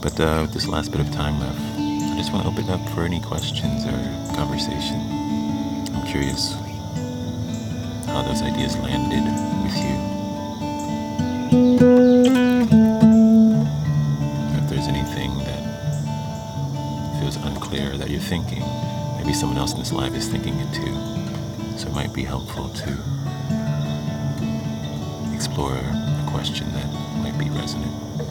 But 0.00 0.20
uh, 0.20 0.42
with 0.42 0.52
this 0.52 0.68
last 0.68 0.92
bit 0.92 1.00
of 1.00 1.10
time 1.10 1.40
left, 1.40 1.58
I 1.76 2.14
just 2.16 2.32
want 2.32 2.44
to 2.44 2.50
open 2.50 2.70
up 2.70 2.88
for 2.90 3.02
any 3.02 3.20
questions 3.20 3.84
or 3.84 3.98
conversation. 4.36 5.00
I'm 5.92 6.06
curious 6.06 6.52
how 8.06 8.22
those 8.22 8.42
ideas 8.42 8.76
landed 8.78 9.24
with 9.64 9.76
you. 9.76 10.13
Feels 17.76 17.98
that 17.98 18.08
you're 18.08 18.20
thinking, 18.20 18.62
maybe 19.18 19.32
someone 19.32 19.58
else 19.58 19.72
in 19.72 19.80
this 19.80 19.90
live 19.90 20.14
is 20.14 20.28
thinking 20.28 20.54
it 20.60 20.72
too. 20.72 20.94
So 21.76 21.88
it 21.88 21.92
might 21.92 22.12
be 22.12 22.22
helpful 22.22 22.68
to 22.68 22.90
explore 25.34 25.74
a 25.74 26.26
question 26.28 26.72
that 26.72 26.86
might 27.18 27.36
be 27.36 27.50
resonant. 27.50 28.23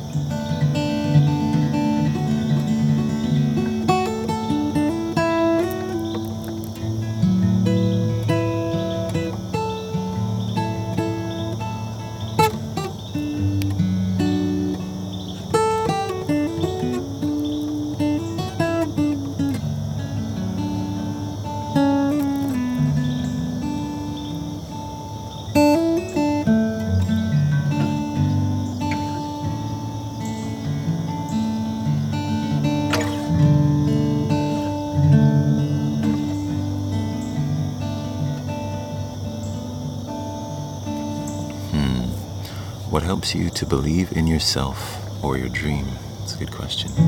Helps 43.24 43.36
you 43.36 43.50
to 43.50 43.66
believe 43.66 44.12
in 44.18 44.28
yourself 44.28 45.24
or 45.24 45.38
your 45.38 45.48
dream? 45.48 45.88
It's 46.24 46.36
a 46.36 46.40
good 46.40 46.52
question. 46.52 46.92
Hmm. 46.92 47.00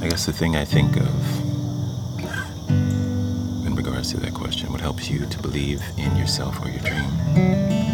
I 0.00 0.08
guess 0.08 0.26
the 0.26 0.32
thing 0.32 0.54
I 0.54 0.64
think 0.64 0.96
of 0.96 1.40
in 3.66 3.74
regards 3.74 4.12
to 4.12 4.20
that 4.20 4.32
question, 4.32 4.70
what 4.70 4.80
helps 4.80 5.10
you 5.10 5.26
to 5.26 5.38
believe 5.42 5.82
in 5.98 6.14
yourself 6.14 6.64
or 6.64 6.68
your 6.68 6.82
dream? 6.82 7.93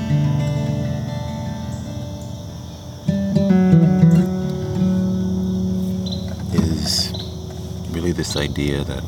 Really 8.01 8.13
this 8.13 8.35
idea 8.35 8.83
that 8.85 9.05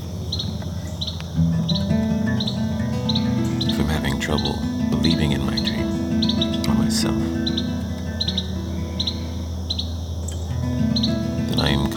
if 3.67 3.81
I'm 3.81 3.89
having 3.89 4.21
trouble 4.21 4.59
believing 4.91 5.33
in 5.33 5.47
my 5.47 5.57
dream 5.57 5.89
or 6.69 6.75
myself, 6.75 7.17
then 11.49 11.59
I 11.59 11.71
am 11.71 11.91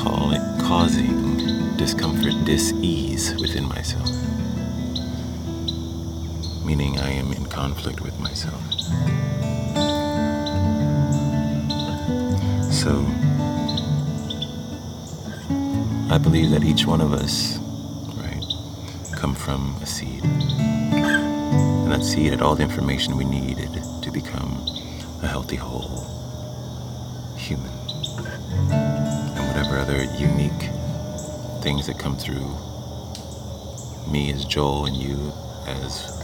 causing 0.58 1.76
discomfort, 1.76 2.34
dis-ease 2.46 3.36
within 3.42 3.68
myself. 3.68 4.10
Meaning 6.64 6.98
I 7.00 7.10
am 7.10 7.34
in 7.34 7.46
conflict 7.48 8.00
with 8.00 8.18
myself. 8.22 8.62
So, 12.72 13.06
I 16.08 16.20
believe 16.20 16.52
that 16.52 16.64
each 16.64 16.86
one 16.86 17.02
of 17.02 17.14
us, 17.14 17.58
right, 18.16 18.44
come 19.14 19.34
from 19.34 19.76
a 19.82 19.86
seed. 19.88 20.24
And 20.24 21.92
that 21.92 22.04
seed 22.04 22.32
had 22.32 22.44
all 22.44 22.56
the 22.56 22.62
information 22.64 23.18
we 23.18 23.26
needed 23.26 23.74
to 24.04 24.12
become 24.12 24.64
a 25.24 25.28
healthy, 25.28 25.56
whole 25.56 26.06
human. 27.38 27.72
And 28.72 29.48
whatever 29.48 29.80
other 29.80 30.04
unique 30.18 30.70
things 31.64 31.88
that 31.88 31.98
come 31.98 32.16
through 32.16 32.56
me 34.12 34.32
as 34.32 34.46
Joel 34.46 34.86
and 34.86 34.96
you 34.96 35.34
as 35.66 36.24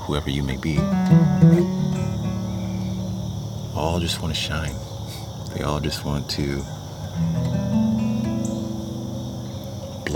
whoever 0.00 0.30
you 0.30 0.42
may 0.42 0.56
be, 0.56 0.78
all 3.76 4.00
just 4.00 4.22
want 4.22 4.34
to 4.34 4.40
shine. 4.40 4.74
They 5.54 5.62
all 5.62 5.80
just 5.80 6.06
want 6.06 6.28
to 6.30 6.64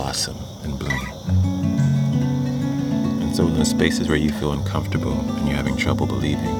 blossom 0.05 0.37
and 0.65 0.79
bloom. 0.79 1.01
And 3.23 3.35
so, 3.35 3.47
in 3.47 3.55
those 3.55 3.71
spaces 3.71 4.07
where 4.07 4.19
you 4.19 4.29
feel 4.29 4.53
uncomfortable 4.53 5.19
and 5.19 5.49
you're 5.49 5.57
having 5.57 5.79
trouble 5.79 6.05
believing, 6.05 6.55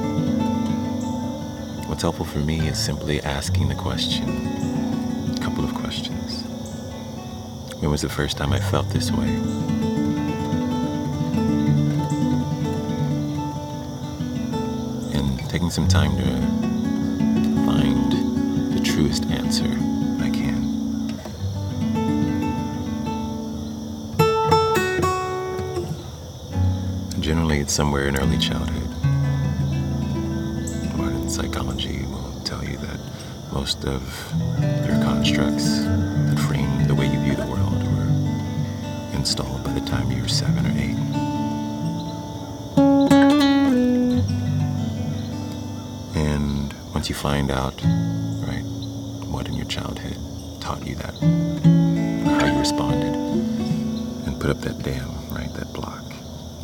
what's 1.87 2.01
helpful 2.01 2.25
for 2.25 2.39
me 2.39 2.67
is 2.67 2.79
simply 2.83 3.21
asking 3.21 3.69
the 3.69 3.75
question 3.75 4.27
a 5.37 5.41
couple 5.43 5.63
of 5.63 5.75
questions. 5.75 6.43
When 7.81 7.91
was 7.91 8.01
the 8.01 8.09
first 8.09 8.39
time 8.39 8.51
I 8.55 8.61
felt 8.61 8.89
this 8.89 9.11
way? 9.11 9.29
And 15.19 15.51
taking 15.51 15.69
some 15.69 15.87
time 15.87 16.17
to 16.17 16.25
find 17.67 18.11
the 18.73 18.81
truest 18.83 19.27
answer 19.27 19.94
Generally, 27.35 27.59
it's 27.59 27.73
somewhere 27.73 28.07
in 28.07 28.17
early 28.17 28.39
childhood. 28.39 28.89
Modern 30.97 31.29
psychology 31.29 32.07
will 32.07 32.41
tell 32.45 32.63
you 32.63 32.77
that 32.77 33.01
most 33.53 33.85
of 33.85 34.03
your 34.87 35.03
constructs 35.03 35.81
that 35.81 36.39
frame 36.47 36.87
the 36.87 36.95
way 36.95 37.07
you 37.07 37.19
view 37.25 37.35
the 37.35 37.45
world 37.45 37.83
were 37.83 39.19
installed 39.19 39.65
by 39.65 39.73
the 39.73 39.81
time 39.81 40.13
you 40.13 40.23
were 40.23 40.29
seven 40.29 40.65
or 40.65 40.75
eight. 40.79 40.97
And 46.15 46.73
once 46.95 47.09
you 47.09 47.17
find 47.17 47.51
out, 47.51 47.75
right, 48.47 48.63
what 49.27 49.49
in 49.49 49.55
your 49.55 49.67
childhood 49.67 50.19
taught 50.61 50.87
you 50.87 50.95
that, 50.95 51.15
how 52.39 52.47
you 52.47 52.61
responded, 52.61 53.17
and 54.25 54.41
put 54.41 54.51
up 54.51 54.61
that 54.61 54.85
dam, 54.85 55.11
right, 55.33 55.53
that 55.55 55.73
block 55.73 56.05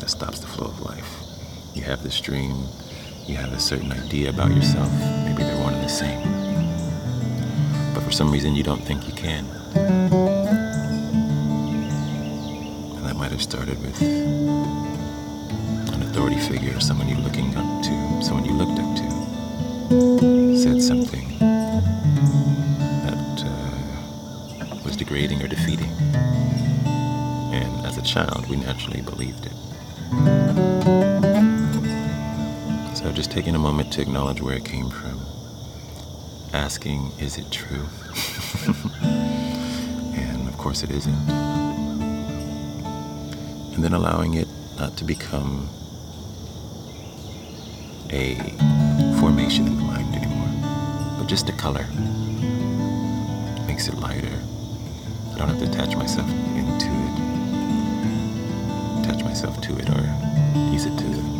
stops 0.11 0.39
the 0.39 0.47
flow 0.47 0.67
of 0.67 0.81
life. 0.81 1.23
You 1.73 1.83
have 1.83 2.03
this 2.03 2.19
dream, 2.19 2.65
you 3.27 3.37
have 3.37 3.53
a 3.53 3.59
certain 3.59 3.93
idea 3.93 4.29
about 4.29 4.51
yourself, 4.51 4.91
maybe 5.23 5.41
they're 5.41 5.63
one 5.63 5.73
and 5.73 5.81
the 5.81 5.87
same. 5.87 6.21
But 7.93 8.03
for 8.03 8.11
some 8.11 8.29
reason, 8.29 8.53
you 8.53 8.61
don't 8.61 8.83
think 8.83 9.07
you 9.07 9.13
can. 9.13 9.45
And 12.95 13.05
that 13.05 13.15
might 13.15 13.31
have 13.31 13.41
started 13.41 13.81
with 13.81 14.01
an 15.93 16.01
authority 16.03 16.41
figure, 16.41 16.77
someone 16.81 17.07
you're 17.07 17.17
looking 17.19 17.55
up 17.55 17.81
to, 17.83 18.21
someone 18.21 18.43
you 18.43 18.51
looked 18.53 18.79
up 18.81 18.97
to, 18.97 19.09
said 20.57 20.81
something 20.83 21.39
that 23.07 23.45
uh, 23.45 24.75
was 24.83 24.97
degrading 24.97 25.41
or 25.41 25.47
defeating. 25.47 25.91
And 27.53 27.85
as 27.85 27.97
a 27.97 28.01
child, 28.01 28.49
we 28.49 28.57
naturally 28.57 28.99
believed 29.01 29.45
it. 29.45 29.53
Just 33.21 33.29
taking 33.29 33.53
a 33.53 33.59
moment 33.59 33.93
to 33.93 34.01
acknowledge 34.01 34.41
where 34.41 34.55
it 34.55 34.65
came 34.65 34.89
from. 34.89 35.21
Asking, 36.53 37.11
is 37.19 37.37
it 37.37 37.51
true? 37.51 37.85
and 39.03 40.47
of 40.49 40.57
course 40.57 40.81
it 40.81 40.89
isn't. 40.89 41.29
And 43.75 43.83
then 43.83 43.93
allowing 43.93 44.33
it 44.33 44.47
not 44.79 44.97
to 44.97 45.03
become 45.03 45.69
a 48.09 48.33
formation 49.19 49.67
in 49.67 49.75
the 49.75 49.83
mind 49.83 50.15
anymore, 50.15 50.49
but 51.19 51.27
just 51.27 51.47
a 51.47 51.53
color. 51.53 51.85
Makes 53.67 53.87
it 53.87 53.99
lighter. 53.99 54.41
I 55.31 55.37
don't 55.37 55.47
have 55.47 55.59
to 55.59 55.65
attach 55.65 55.95
myself 55.95 56.27
into 56.55 56.87
it, 56.87 57.13
attach 59.05 59.23
myself 59.23 59.61
to 59.61 59.77
it, 59.77 59.87
or 59.91 60.01
use 60.73 60.87
it 60.87 60.97
to 60.97 61.30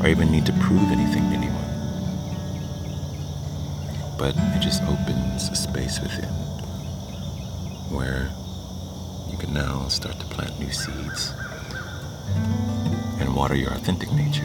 or 0.00 0.08
even 0.08 0.30
need 0.30 0.46
to 0.46 0.52
prove 0.54 0.90
anything 0.90 1.28
to 1.30 1.36
anyone. 1.36 1.54
But 4.18 4.34
it 4.56 4.60
just 4.60 4.82
opens 4.82 5.48
a 5.48 5.54
space 5.54 6.00
within 6.00 6.28
where 7.90 8.30
you 9.30 9.38
can 9.38 9.52
now 9.52 9.88
start 9.88 10.18
to 10.20 10.26
plant 10.26 10.58
new 10.58 10.70
seeds 10.70 11.32
and 13.20 13.34
water 13.34 13.54
your 13.54 13.72
authentic 13.72 14.12
nature. 14.12 14.44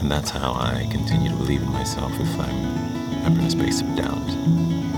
And 0.00 0.10
that's 0.10 0.30
how 0.30 0.52
I 0.52 0.86
continue 0.90 1.30
to 1.30 1.36
believe 1.36 1.62
in 1.62 1.70
myself 1.72 2.12
if 2.18 2.40
I'm 2.40 3.26
ever 3.26 3.40
in 3.40 3.46
a 3.46 3.50
space 3.50 3.80
of 3.80 3.94
doubt 3.96 4.97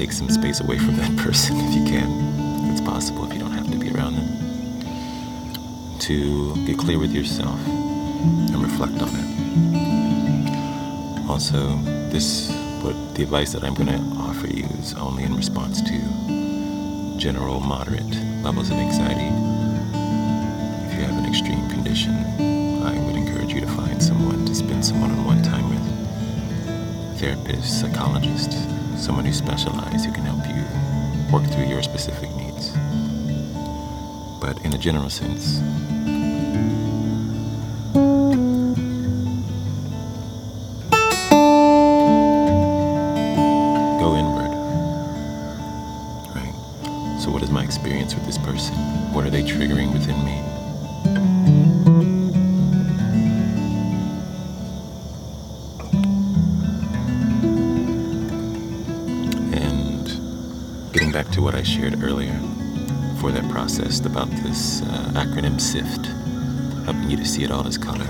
take 0.00 0.12
some 0.12 0.30
space 0.30 0.60
away 0.60 0.78
from 0.78 0.96
that 0.96 1.14
person 1.24 1.60
if 1.60 1.74
you 1.74 1.84
can. 1.84 2.08
It's 2.72 2.80
possible, 2.80 3.26
if 3.26 3.34
you 3.34 3.40
don't 3.40 3.50
have 3.50 3.70
to 3.70 3.76
be 3.76 3.90
around 3.90 4.16
them. 4.16 5.98
To 5.98 6.56
get 6.64 6.78
clear 6.78 6.98
with 6.98 7.12
yourself 7.12 7.60
and 7.68 8.62
reflect 8.62 8.94
on 9.02 9.10
it. 9.12 9.28
Also, 11.28 11.76
this, 12.08 12.50
what 12.80 12.96
the 13.14 13.22
advice 13.24 13.52
that 13.52 13.62
I'm 13.62 13.74
going 13.74 13.88
to 13.88 14.00
offer 14.16 14.46
you 14.46 14.64
is 14.80 14.94
only 14.94 15.24
in 15.24 15.36
response 15.36 15.82
to 15.82 17.18
general 17.18 17.60
moderate 17.60 18.14
levels 18.42 18.70
of 18.70 18.78
anxiety. 18.78 19.30
If 20.86 20.94
you 20.94 21.04
have 21.04 21.18
an 21.22 21.26
extreme 21.26 21.68
condition, 21.68 22.14
I 22.82 22.98
would 23.04 23.16
encourage 23.16 23.52
you 23.52 23.60
to 23.60 23.68
find 23.68 24.02
someone 24.02 24.46
to 24.46 24.54
spend 24.54 24.82
some 24.82 25.02
one-on-one 25.02 25.42
time 25.42 25.68
with 25.68 25.84
therapist, 27.20 27.80
psychologist, 27.82 28.56
someone 29.00 29.24
who's 29.24 29.38
specialized 29.38 30.04
who 30.04 30.12
can 30.12 30.24
help 30.24 30.46
you 30.46 30.62
work 31.32 31.50
through 31.50 31.64
your 31.64 31.82
specific 31.82 32.30
needs. 32.36 32.70
But 34.40 34.60
in 34.62 34.74
a 34.74 34.78
general 34.78 35.08
sense, 35.08 35.58
go 44.00 44.16
inward. 44.16 44.52
Right? 46.34 46.54
So, 47.20 47.30
what 47.30 47.42
is 47.42 47.50
my 47.50 47.64
experience 47.64 48.14
with 48.14 48.26
this 48.26 48.38
person? 48.38 48.74
What 49.14 49.24
are 49.24 49.30
they 49.30 49.42
triggering 49.42 49.92
within 49.94 50.22
me? 50.26 50.49
To 61.32 61.42
what 61.42 61.54
I 61.54 61.62
shared 61.62 62.02
earlier 62.02 62.38
for 63.20 63.30
that 63.32 63.48
process 63.50 64.00
about 64.00 64.30
this 64.30 64.82
uh, 64.82 65.12
acronym 65.14 65.60
SIFT, 65.60 66.06
helping 66.84 67.10
you 67.10 67.16
to 67.16 67.24
see 67.24 67.44
it 67.44 67.50
all 67.50 67.66
as 67.66 67.78
color. 67.78 68.06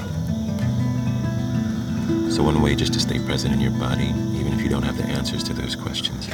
So, 2.30 2.42
one 2.42 2.62
way 2.62 2.74
just 2.74 2.92
to 2.94 3.00
stay 3.00 3.18
present 3.18 3.52
in 3.52 3.60
your 3.60 3.72
body, 3.72 4.12
even 4.34 4.52
if 4.52 4.62
you 4.62 4.68
don't 4.68 4.84
have 4.84 4.96
the 4.96 5.04
answers 5.04 5.42
to 5.44 5.52
those 5.52 5.74
questions 5.74 6.28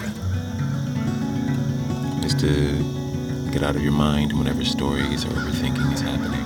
is 2.26 2.34
to 2.34 3.50
get 3.52 3.62
out 3.62 3.76
of 3.76 3.82
your 3.82 3.92
mind 3.92 4.36
whenever 4.36 4.64
stories 4.64 5.24
or 5.24 5.28
overthinking 5.28 5.92
is 5.92 6.00
happening. 6.00 6.44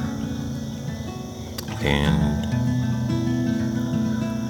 And 1.83 2.45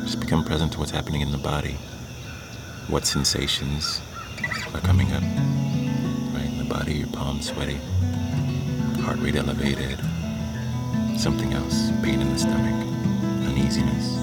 just 0.02 0.18
become 0.18 0.44
present 0.44 0.72
to 0.72 0.80
what's 0.80 0.90
happening 0.90 1.20
in 1.20 1.30
the 1.30 1.38
body. 1.38 1.76
What 2.88 3.06
sensations 3.06 4.00
are 4.74 4.80
coming 4.80 5.12
up, 5.12 5.22
body, 6.70 6.94
your 6.94 7.08
palms 7.08 7.48
sweaty, 7.48 7.80
heart 9.02 9.18
rate 9.18 9.34
elevated, 9.34 9.98
something 11.18 11.52
else, 11.52 11.90
pain 12.00 12.20
in 12.20 12.32
the 12.32 12.38
stomach, 12.38 12.86
uneasiness. 13.48 14.16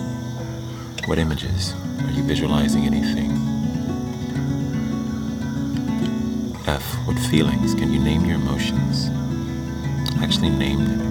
What 1.08 1.20
images? 1.20 1.74
Are 2.06 2.12
you 2.12 2.24
visualizing 2.24 2.86
anything? 2.86 3.32
F. 6.68 6.86
What 7.06 7.20
feelings? 7.20 7.76
Can 7.76 7.92
you 7.92 8.00
name 8.00 8.24
your 8.24 8.36
emotions? 8.36 9.10
Actually 10.22 10.50
name 10.52 10.86
them. 10.86 11.02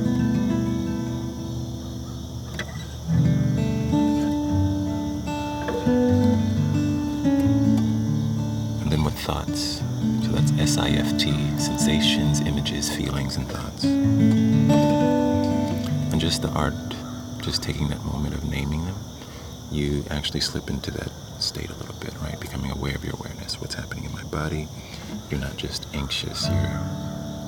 And 8.81 8.91
then 8.91 9.05
what 9.05 9.13
thoughts? 9.13 9.83
That's 10.37 10.53
S 10.61 10.77
I 10.77 10.91
F 10.91 11.17
T, 11.17 11.33
sensations, 11.59 12.41
images, 12.41 12.95
feelings, 12.95 13.37
and 13.37 13.49
thoughts. 13.49 13.85
And 13.85 14.71
just 16.21 16.43
the 16.43 16.51
art, 16.51 16.75
just 17.43 17.63
taking 17.63 17.89
that 17.89 18.05
moment 18.05 18.35
of 18.35 18.45
naming 18.45 18.85
them, 18.85 18.95
you 19.73 20.05
actually 20.11 20.41
slip 20.41 20.69
into 20.69 20.91
that 20.91 21.11
state 21.41 21.71
a 21.71 21.75
little 21.77 21.95
bit, 22.01 22.13
right? 22.21 22.39
Becoming 22.39 22.71
aware 22.71 22.95
of 22.95 23.03
your 23.03 23.15
awareness, 23.15 23.59
what's 23.63 23.75
happening 23.75 24.05
in 24.05 24.13
my 24.13 24.25
body. 24.25 24.69
You're 25.31 25.41
not 25.41 25.57
just 25.57 25.87
anxious, 25.95 26.47
you're 26.47 26.81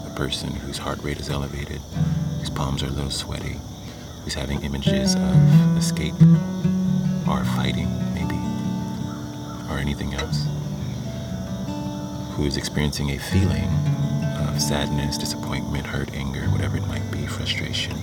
a 0.06 0.12
person 0.16 0.50
whose 0.50 0.78
heart 0.78 1.02
rate 1.02 1.20
is 1.20 1.28
elevated, 1.28 1.82
whose 2.38 2.48
palms 2.48 2.82
are 2.82 2.86
a 2.86 2.90
little 2.90 3.10
sweaty, 3.10 3.58
who's 4.24 4.34
having 4.34 4.62
images 4.62 5.14
of 5.14 5.76
escape 5.76 6.14
or 7.28 7.44
fighting, 7.54 7.90
maybe, 8.14 8.38
or 9.70 9.78
anything 9.78 10.14
else, 10.14 10.46
who 12.38 12.44
is 12.44 12.56
experiencing 12.56 13.10
a 13.10 13.18
feeling 13.18 13.68
of 14.48 14.62
sadness, 14.62 15.18
disappointment, 15.18 15.84
hurt, 15.84 16.08
anger, 16.14 16.42
whatever 16.50 16.76
it 16.76 16.86
might 16.86 17.10
be, 17.10 17.26
frustration, 17.26 17.96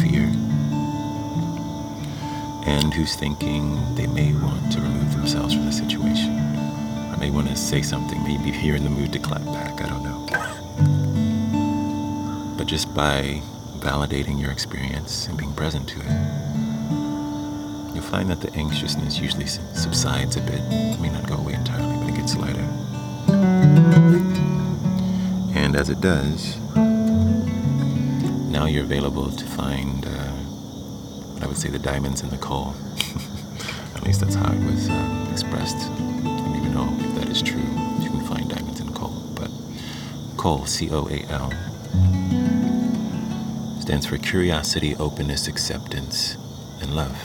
fear, 0.00 0.24
and 2.66 2.94
who's 2.94 3.14
thinking 3.14 3.78
they 3.94 4.06
may 4.06 4.32
want 4.32 4.72
to 4.72 4.80
remove 4.80 5.12
themselves 5.14 5.52
from 5.52 5.66
the 5.66 5.72
situation, 5.72 6.30
or 7.12 7.16
may 7.18 7.28
want 7.30 7.46
to 7.46 7.54
say 7.54 7.82
something, 7.82 8.22
maybe 8.22 8.56
you're 8.64 8.74
in 8.74 8.84
the 8.84 8.88
mood 8.88 9.12
to 9.12 9.18
clap 9.18 9.44
back, 9.44 9.82
I 9.82 9.88
don't 9.90 10.02
know. 10.02 10.24
But 12.56 12.66
just 12.66 12.94
by 12.94 13.42
validating 13.80 14.40
your 14.40 14.50
experience 14.50 15.26
and 15.28 15.36
being 15.36 15.52
present 15.52 15.86
to 15.90 16.00
it, 16.00 16.08
you'll 17.94 18.02
find 18.02 18.30
that 18.30 18.40
the 18.40 18.50
anxiousness 18.54 19.18
usually 19.18 19.44
subsides 19.44 20.36
a 20.36 20.40
bit. 20.40 20.62
It 20.70 21.00
may 21.00 21.10
not 21.10 21.26
go 21.28 21.36
away 21.36 21.52
entirely, 21.52 21.98
but 21.98 22.08
it 22.08 22.16
gets 22.16 22.34
lighter. 22.34 22.55
As 25.76 25.90
it 25.90 26.00
does, 26.00 26.56
now 28.50 28.64
you're 28.64 28.84
available 28.84 29.30
to 29.30 29.44
find 29.44 30.06
uh, 30.06 30.32
I 31.42 31.46
would 31.46 31.58
say 31.58 31.68
the 31.68 31.78
diamonds 31.78 32.22
in 32.22 32.30
the 32.30 32.38
coal 32.38 32.74
At 33.94 34.02
least 34.02 34.20
that's 34.20 34.36
how 34.36 34.50
it 34.50 34.64
was 34.64 34.88
uh, 34.88 35.28
expressed. 35.30 35.76
I 35.76 35.98
don't 36.22 36.56
even 36.56 36.72
know 36.72 36.88
if 36.98 37.14
that 37.16 37.28
is 37.28 37.42
true. 37.42 37.60
You 38.00 38.08
can 38.08 38.24
find 38.24 38.48
diamonds 38.48 38.80
in 38.80 38.90
coal, 38.94 39.22
but 39.34 39.50
coal, 40.38 40.64
C-O-A-L, 40.64 41.50
stands 43.82 44.06
for 44.06 44.16
curiosity, 44.16 44.96
openness, 44.96 45.46
acceptance, 45.46 46.38
and 46.80 46.96
love. 46.96 47.20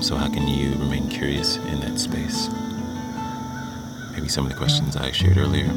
So, 0.00 0.14
how 0.14 0.28
can 0.28 0.46
you 0.46 0.70
remain 0.74 1.08
curious 1.08 1.56
in 1.56 1.80
that 1.80 1.98
space? 1.98 2.48
Maybe 4.12 4.28
some 4.28 4.46
of 4.46 4.52
the 4.52 4.56
questions 4.56 4.94
I 4.96 5.10
shared 5.10 5.38
earlier 5.38 5.72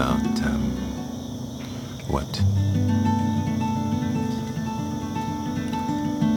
about 0.00 0.42
um, 0.46 0.62
what? 2.08 2.24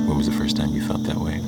When 0.05 0.17
was 0.17 0.25
the 0.27 0.35
first 0.35 0.57
time 0.57 0.73
you 0.73 0.85
felt 0.85 1.03
that 1.03 1.15
way? 1.15 1.39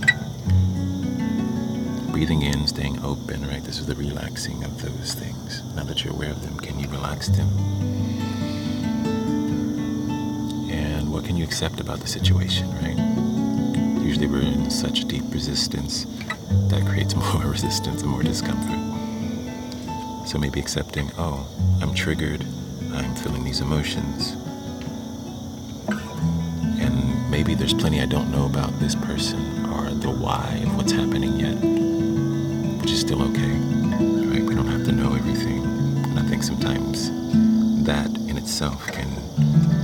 Breathing 2.13 2.43
in, 2.43 2.67
staying 2.67 3.03
open, 3.03 3.45
right? 3.49 3.61
This 3.61 3.79
is 3.79 3.87
the 3.87 3.95
relaxing 3.95 4.63
of 4.63 4.81
those 4.81 5.13
things. 5.13 5.61
Now 5.75 5.83
that 5.83 6.05
you're 6.05 6.13
aware 6.13 6.31
of 6.31 6.41
them, 6.41 6.57
can 6.57 6.79
you 6.79 6.87
relax 6.87 7.27
them? 7.27 7.49
And 10.71 11.11
what 11.11 11.25
can 11.25 11.35
you 11.35 11.43
accept 11.43 11.81
about 11.81 11.99
the 11.99 12.07
situation, 12.07 12.71
right? 12.75 14.01
Usually 14.01 14.27
we're 14.27 14.39
in 14.39 14.71
such 14.71 15.03
deep 15.03 15.25
resistance 15.33 16.05
that 16.69 16.85
creates 16.87 17.13
more 17.33 17.51
resistance 17.51 18.03
and 18.03 18.11
more 18.11 18.23
discomfort. 18.23 18.94
So 20.25 20.39
maybe 20.39 20.59
accepting, 20.59 21.11
oh, 21.17 21.47
I'm 21.81 21.93
triggered, 21.93 22.43
I'm 22.93 23.15
feeling 23.15 23.43
these 23.43 23.61
emotions. 23.61 24.35
And 26.79 27.29
maybe 27.29 27.53
there's 27.53 27.73
plenty 27.73 28.01
I 28.01 28.05
don't 28.05 28.31
know 28.31 28.45
about 28.45 28.77
this 28.79 28.95
person 28.95 29.65
or 29.67 29.91
the 29.91 30.09
why 30.09 30.61
of 30.63 30.75
what's 30.75 30.91
happening 30.91 31.39
yet, 31.39 31.55
which 32.81 32.91
is 32.91 32.99
still 33.01 33.21
okay. 33.21 33.51
Right? 33.51 34.43
We 34.43 34.55
don't 34.55 34.67
have 34.67 34.83
to 34.85 34.91
know 34.91 35.13
everything. 35.13 35.63
And 35.63 36.19
I 36.19 36.23
think 36.23 36.43
sometimes 36.43 37.11
that 37.85 38.09
in 38.27 38.37
itself 38.37 38.87
can 38.87 39.07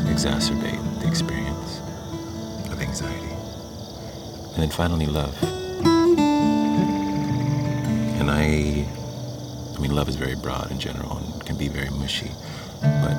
exacerbate 0.07 1.01
the 1.01 1.07
experience 1.07 1.79
of 2.71 2.81
anxiety. 2.81 3.29
And 4.53 4.63
then 4.63 4.69
finally, 4.71 5.05
love. 5.05 5.37
And 8.19 8.29
I, 8.29 8.85
love 10.01 10.09
is 10.09 10.15
very 10.15 10.33
broad 10.33 10.71
in 10.71 10.79
general 10.79 11.17
and 11.17 11.45
can 11.45 11.55
be 11.55 11.67
very 11.67 11.91
mushy. 11.91 12.31
But 12.81 13.13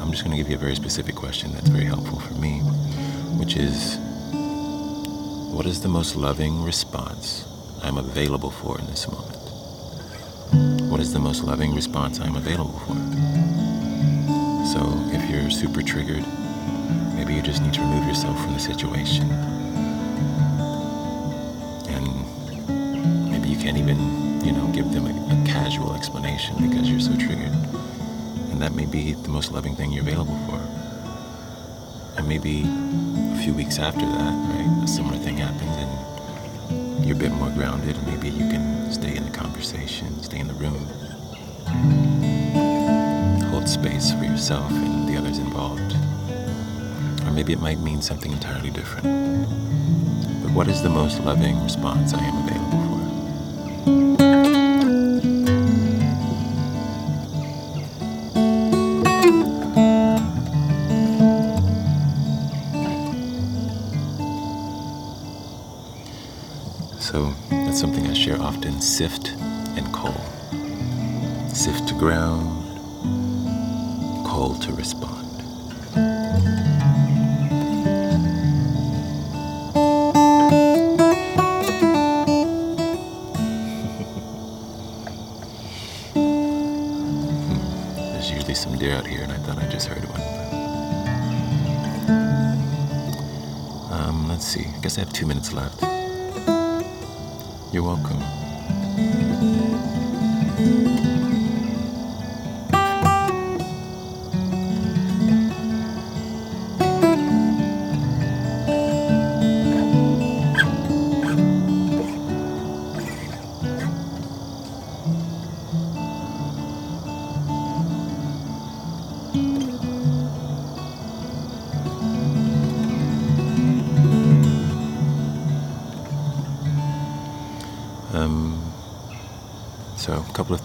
I'm 0.00 0.10
just 0.10 0.24
going 0.24 0.36
to 0.36 0.36
give 0.36 0.50
you 0.50 0.56
a 0.56 0.58
very 0.58 0.74
specific 0.74 1.14
question 1.14 1.52
that's 1.52 1.68
very 1.68 1.84
helpful 1.84 2.18
for 2.18 2.34
me, 2.34 2.58
which 3.38 3.54
is 3.54 3.98
what 5.54 5.64
is 5.64 5.80
the 5.80 5.88
most 5.88 6.16
loving 6.16 6.64
response 6.64 7.46
I'm 7.84 7.98
available 7.98 8.50
for 8.50 8.80
in 8.80 8.86
this 8.86 9.06
moment? 9.06 10.90
What 10.90 10.98
is 10.98 11.12
the 11.12 11.20
most 11.20 11.44
loving 11.44 11.72
response 11.72 12.18
I'm 12.18 12.34
available 12.34 12.80
for? 12.80 12.96
So 14.72 14.80
if 15.16 15.30
you're 15.30 15.52
super 15.52 15.82
triggered, 15.82 16.24
maybe 17.14 17.32
you 17.32 17.42
just 17.42 17.62
need 17.62 17.74
to 17.74 17.80
remove 17.80 18.08
yourself 18.08 18.42
from 18.42 18.54
the 18.54 18.58
situation. 18.58 19.30
And 21.94 23.30
maybe 23.30 23.50
you 23.50 23.56
can't 23.56 23.78
even, 23.78 24.33
you 24.44 24.52
know, 24.52 24.66
give 24.68 24.92
them 24.92 25.06
a, 25.06 25.10
a 25.10 25.46
casual 25.46 25.94
explanation 25.94 26.56
because 26.68 26.90
you're 26.90 27.00
so 27.00 27.16
triggered. 27.16 27.52
And 28.50 28.60
that 28.60 28.74
may 28.74 28.84
be 28.84 29.14
the 29.14 29.30
most 29.30 29.50
loving 29.52 29.74
thing 29.74 29.90
you're 29.90 30.02
available 30.02 30.38
for. 30.46 30.60
And 32.18 32.28
maybe 32.28 32.62
a 33.32 33.42
few 33.42 33.54
weeks 33.54 33.78
after 33.78 34.04
that, 34.04 34.34
right, 34.50 34.84
a 34.84 34.86
similar 34.86 35.16
thing 35.16 35.38
happens 35.38 35.76
and 35.76 37.04
you're 37.06 37.16
a 37.16 37.18
bit 37.18 37.32
more 37.32 37.50
grounded. 37.50 37.96
And 37.96 38.06
maybe 38.06 38.28
you 38.28 38.50
can 38.50 38.92
stay 38.92 39.16
in 39.16 39.24
the 39.24 39.30
conversation, 39.30 40.22
stay 40.22 40.38
in 40.38 40.46
the 40.46 40.54
room, 40.54 40.86
hold 43.50 43.68
space 43.68 44.12
for 44.12 44.24
yourself 44.24 44.70
and 44.70 45.08
the 45.08 45.16
others 45.16 45.38
involved. 45.38 45.96
Or 47.26 47.30
maybe 47.32 47.54
it 47.54 47.60
might 47.60 47.78
mean 47.78 48.02
something 48.02 48.30
entirely 48.30 48.70
different. 48.70 49.48
But 50.42 50.52
what 50.52 50.68
is 50.68 50.82
the 50.82 50.90
most 50.90 51.20
loving 51.20 51.62
response 51.62 52.12
I 52.12 52.22
am 52.22 52.43
Often 68.74 68.82
SIFT 68.82 69.28
and 69.76 69.86
coal. 69.92 70.20
SIFT 71.54 71.86
to 71.86 71.94
ground, 71.94 72.66
coal 74.26 74.56
to 74.56 74.72
respond. 74.72 75.30
There's 87.96 88.30
usually 88.32 88.54
some 88.54 88.76
deer 88.76 88.96
out 88.96 89.06
here, 89.06 89.22
and 89.22 89.30
I 89.30 89.36
thought 89.36 89.58
I 89.58 89.68
just 89.68 89.86
heard 89.86 90.04
one. 90.10 90.20
Um, 93.92 94.28
let's 94.28 94.44
see. 94.44 94.66
I 94.66 94.80
guess 94.80 94.98
I 94.98 95.02
have 95.02 95.12
two 95.12 95.26
minutes 95.26 95.52
left. 95.52 95.80
You're 97.72 97.84
welcome. 97.84 98.43
Couple 98.96 99.60
of 99.60 99.73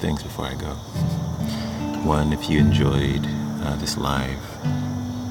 things 0.10 0.24
before 0.24 0.46
I 0.46 0.56
go. 0.56 0.74
One, 2.04 2.34
if 2.34 2.50
you 2.50 2.58
enjoyed 2.58 3.24
uh, 3.62 3.76
this 3.76 3.96
live, 3.96 4.44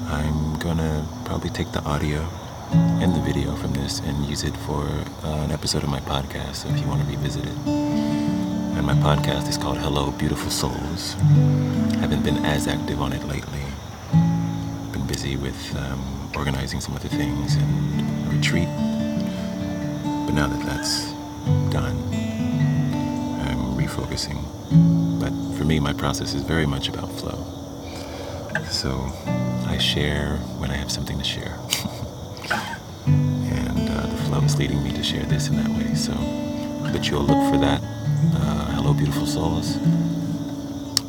I'm 0.07 0.57
gonna 0.59 1.05
probably 1.25 1.49
take 1.49 1.73
the 1.73 1.83
audio 1.83 2.21
and 3.01 3.13
the 3.13 3.19
video 3.19 3.57
from 3.57 3.73
this 3.73 3.99
and 3.99 4.25
use 4.25 4.45
it 4.45 4.55
for 4.65 4.83
uh, 5.25 5.43
an 5.43 5.51
episode 5.51 5.83
of 5.83 5.89
my 5.89 5.99
podcast. 5.99 6.55
So, 6.61 6.69
if 6.69 6.79
you 6.79 6.87
want 6.87 7.01
to 7.01 7.07
revisit 7.09 7.43
it, 7.43 7.57
and 7.67 8.85
my 8.85 8.93
podcast 8.93 9.49
is 9.49 9.57
called 9.57 9.79
Hello 9.79 10.11
Beautiful 10.11 10.49
Souls. 10.49 11.15
haven't 11.99 12.23
been 12.23 12.45
as 12.45 12.65
active 12.65 13.01
on 13.01 13.11
it 13.11 13.23
lately. 13.27 13.65
Been 14.93 15.07
busy 15.07 15.35
with 15.35 15.59
um, 15.75 16.31
organizing 16.37 16.79
some 16.79 16.95
other 16.95 17.09
things 17.09 17.55
and 17.55 18.27
a 18.27 18.37
retreat. 18.37 18.69
But 20.25 20.35
now 20.39 20.47
that 20.47 20.65
that's 20.65 21.11
done, 21.69 21.97
I'm 23.89 24.05
refocusing. 24.05 25.19
But 25.19 25.57
for 25.57 25.65
me, 25.65 25.79
my 25.79 25.93
process 25.93 26.33
is 26.33 26.43
very 26.43 26.65
much 26.65 26.89
about 26.89 27.11
flow. 27.11 27.45
So 28.69 29.11
I 29.67 29.77
share 29.77 30.37
when 30.57 30.69
I 30.69 30.75
have 30.75 30.91
something 30.91 31.17
to 31.17 31.23
share. 31.23 31.57
and 33.05 33.89
uh, 33.89 34.07
the 34.07 34.17
flow 34.25 34.41
is 34.41 34.57
leading 34.57 34.83
me 34.83 34.91
to 34.93 35.03
share 35.03 35.23
this 35.23 35.47
in 35.47 35.55
that 35.57 35.69
way. 35.69 35.93
So 35.95 36.13
I 36.83 36.91
bet 36.91 37.09
you'll 37.09 37.23
look 37.23 37.51
for 37.51 37.59
that. 37.59 37.81
Uh, 38.35 38.71
Hello, 38.75 38.93
Beautiful 38.93 39.25
Souls 39.25 39.77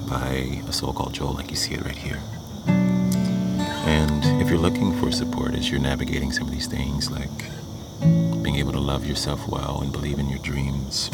by 0.08 0.62
a 0.66 0.72
soul 0.72 0.92
called 0.92 1.14
Joel, 1.14 1.34
like 1.34 1.50
you 1.50 1.56
see 1.56 1.74
it 1.74 1.84
right 1.84 1.96
here. 1.96 2.20
And 2.66 4.24
if 4.42 4.48
you're 4.48 4.58
looking 4.58 4.98
for 4.98 5.12
support 5.12 5.54
as 5.54 5.70
you're 5.70 5.80
navigating 5.80 6.32
some 6.32 6.48
of 6.48 6.52
these 6.52 6.66
things, 6.66 7.10
like 7.10 7.30
being 8.42 8.56
able 8.56 8.72
to 8.72 8.80
love 8.80 9.06
yourself 9.06 9.46
well 9.48 9.80
and 9.82 9.92
believe 9.92 10.18
in 10.18 10.28
your 10.28 10.38
dreams, 10.38 11.10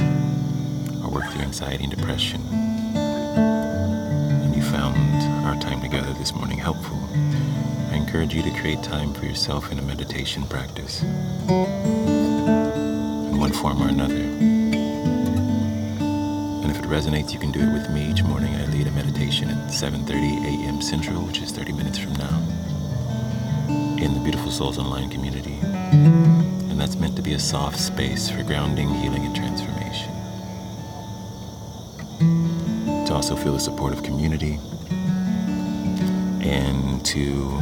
work 1.16 1.30
through 1.32 1.40
anxiety 1.42 1.84
and 1.84 1.94
depression, 1.96 2.42
and 2.92 4.54
you 4.54 4.60
found 4.60 4.96
our 5.46 5.58
time 5.62 5.80
together 5.80 6.12
this 6.14 6.34
morning 6.34 6.58
helpful, 6.58 6.98
I 7.90 7.94
encourage 7.94 8.34
you 8.34 8.42
to 8.42 8.50
create 8.60 8.82
time 8.82 9.14
for 9.14 9.24
yourself 9.24 9.72
in 9.72 9.78
a 9.78 9.82
meditation 9.82 10.42
practice, 10.46 11.02
in 11.02 11.08
one 13.38 13.50
form 13.52 13.82
or 13.82 13.88
another. 13.88 14.14
And 16.62 16.70
if 16.70 16.76
it 16.78 16.84
resonates, 16.84 17.32
you 17.32 17.38
can 17.38 17.50
do 17.50 17.60
it 17.60 17.72
with 17.72 17.88
me 17.88 18.10
each 18.10 18.22
morning. 18.22 18.54
I 18.54 18.66
lead 18.66 18.86
a 18.86 18.90
meditation 18.90 19.48
at 19.48 19.70
7:30 19.72 20.44
a.m. 20.44 20.82
Central, 20.82 21.22
which 21.22 21.40
is 21.40 21.50
30 21.50 21.72
minutes 21.72 21.96
from 21.96 22.12
now, 22.12 22.42
in 24.04 24.12
the 24.12 24.20
Beautiful 24.20 24.50
Souls 24.50 24.76
Online 24.76 25.08
community. 25.08 25.58
And 25.62 26.78
that's 26.78 26.96
meant 26.96 27.16
to 27.16 27.22
be 27.22 27.32
a 27.32 27.38
soft 27.38 27.78
space 27.80 28.28
for 28.28 28.42
grounding, 28.42 28.90
healing, 28.90 29.24
and 29.24 29.34
transformation. 29.34 29.65
Also 33.28 33.42
feel 33.42 33.54
the 33.54 33.58
support 33.58 33.92
of 33.92 34.04
community 34.04 34.60
and 36.48 37.04
to 37.04 37.58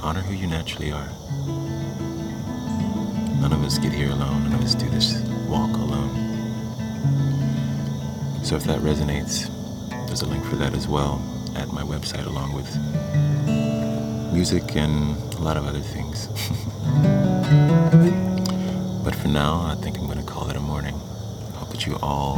honor 0.00 0.20
who 0.20 0.34
you 0.34 0.46
naturally 0.46 0.92
are. 0.92 1.08
None 3.40 3.52
of 3.52 3.64
us 3.64 3.78
get 3.78 3.92
here 3.92 4.10
alone, 4.10 4.44
none 4.44 4.52
of 4.52 4.62
us 4.62 4.76
do 4.76 4.88
this 4.90 5.20
walk 5.48 5.72
alone. 5.72 6.14
So 8.44 8.54
if 8.54 8.62
that 8.62 8.78
resonates, 8.78 9.50
there's 10.06 10.22
a 10.22 10.26
link 10.26 10.44
for 10.44 10.54
that 10.54 10.72
as 10.72 10.86
well 10.86 11.20
at 11.56 11.72
my 11.72 11.82
website, 11.82 12.26
along 12.26 12.52
with 12.52 12.72
music 14.32 14.76
and 14.76 15.16
a 15.34 15.40
lot 15.40 15.56
of 15.56 15.66
other 15.66 15.80
things. 15.80 16.28
but 19.02 19.16
for 19.16 19.26
now, 19.26 19.62
I 19.62 19.74
think 19.82 19.98
I'm 19.98 20.06
going 20.06 20.18
to 20.18 20.19
you 21.86 21.96
all 22.02 22.36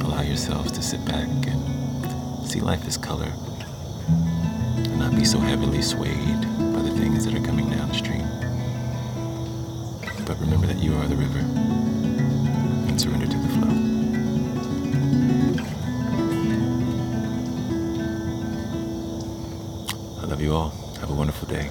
allow 0.00 0.22
yourselves 0.22 0.72
to 0.72 0.82
sit 0.82 1.04
back 1.04 1.28
and 1.46 2.46
see 2.46 2.60
life 2.60 2.86
as 2.86 2.96
color 2.96 3.32
and 4.08 4.98
not 4.98 5.14
be 5.14 5.24
so 5.24 5.38
heavily 5.38 5.82
swayed 5.82 6.40
by 6.72 6.80
the 6.82 6.94
things 6.96 7.24
that 7.24 7.34
are 7.34 7.44
coming 7.44 7.68
downstream. 7.68 8.26
But 10.24 10.38
remember 10.40 10.66
that 10.66 10.78
you 10.78 10.94
are 10.94 11.06
the 11.06 11.16
river 11.16 11.40
and 12.88 13.00
surrender 13.00 13.26
to 13.26 13.36
the 13.36 13.48
flow. 13.48 13.72
I 20.22 20.26
love 20.26 20.40
you 20.40 20.54
all. 20.54 20.70
Have 21.00 21.10
a 21.10 21.14
wonderful 21.14 21.48
day. 21.48 21.70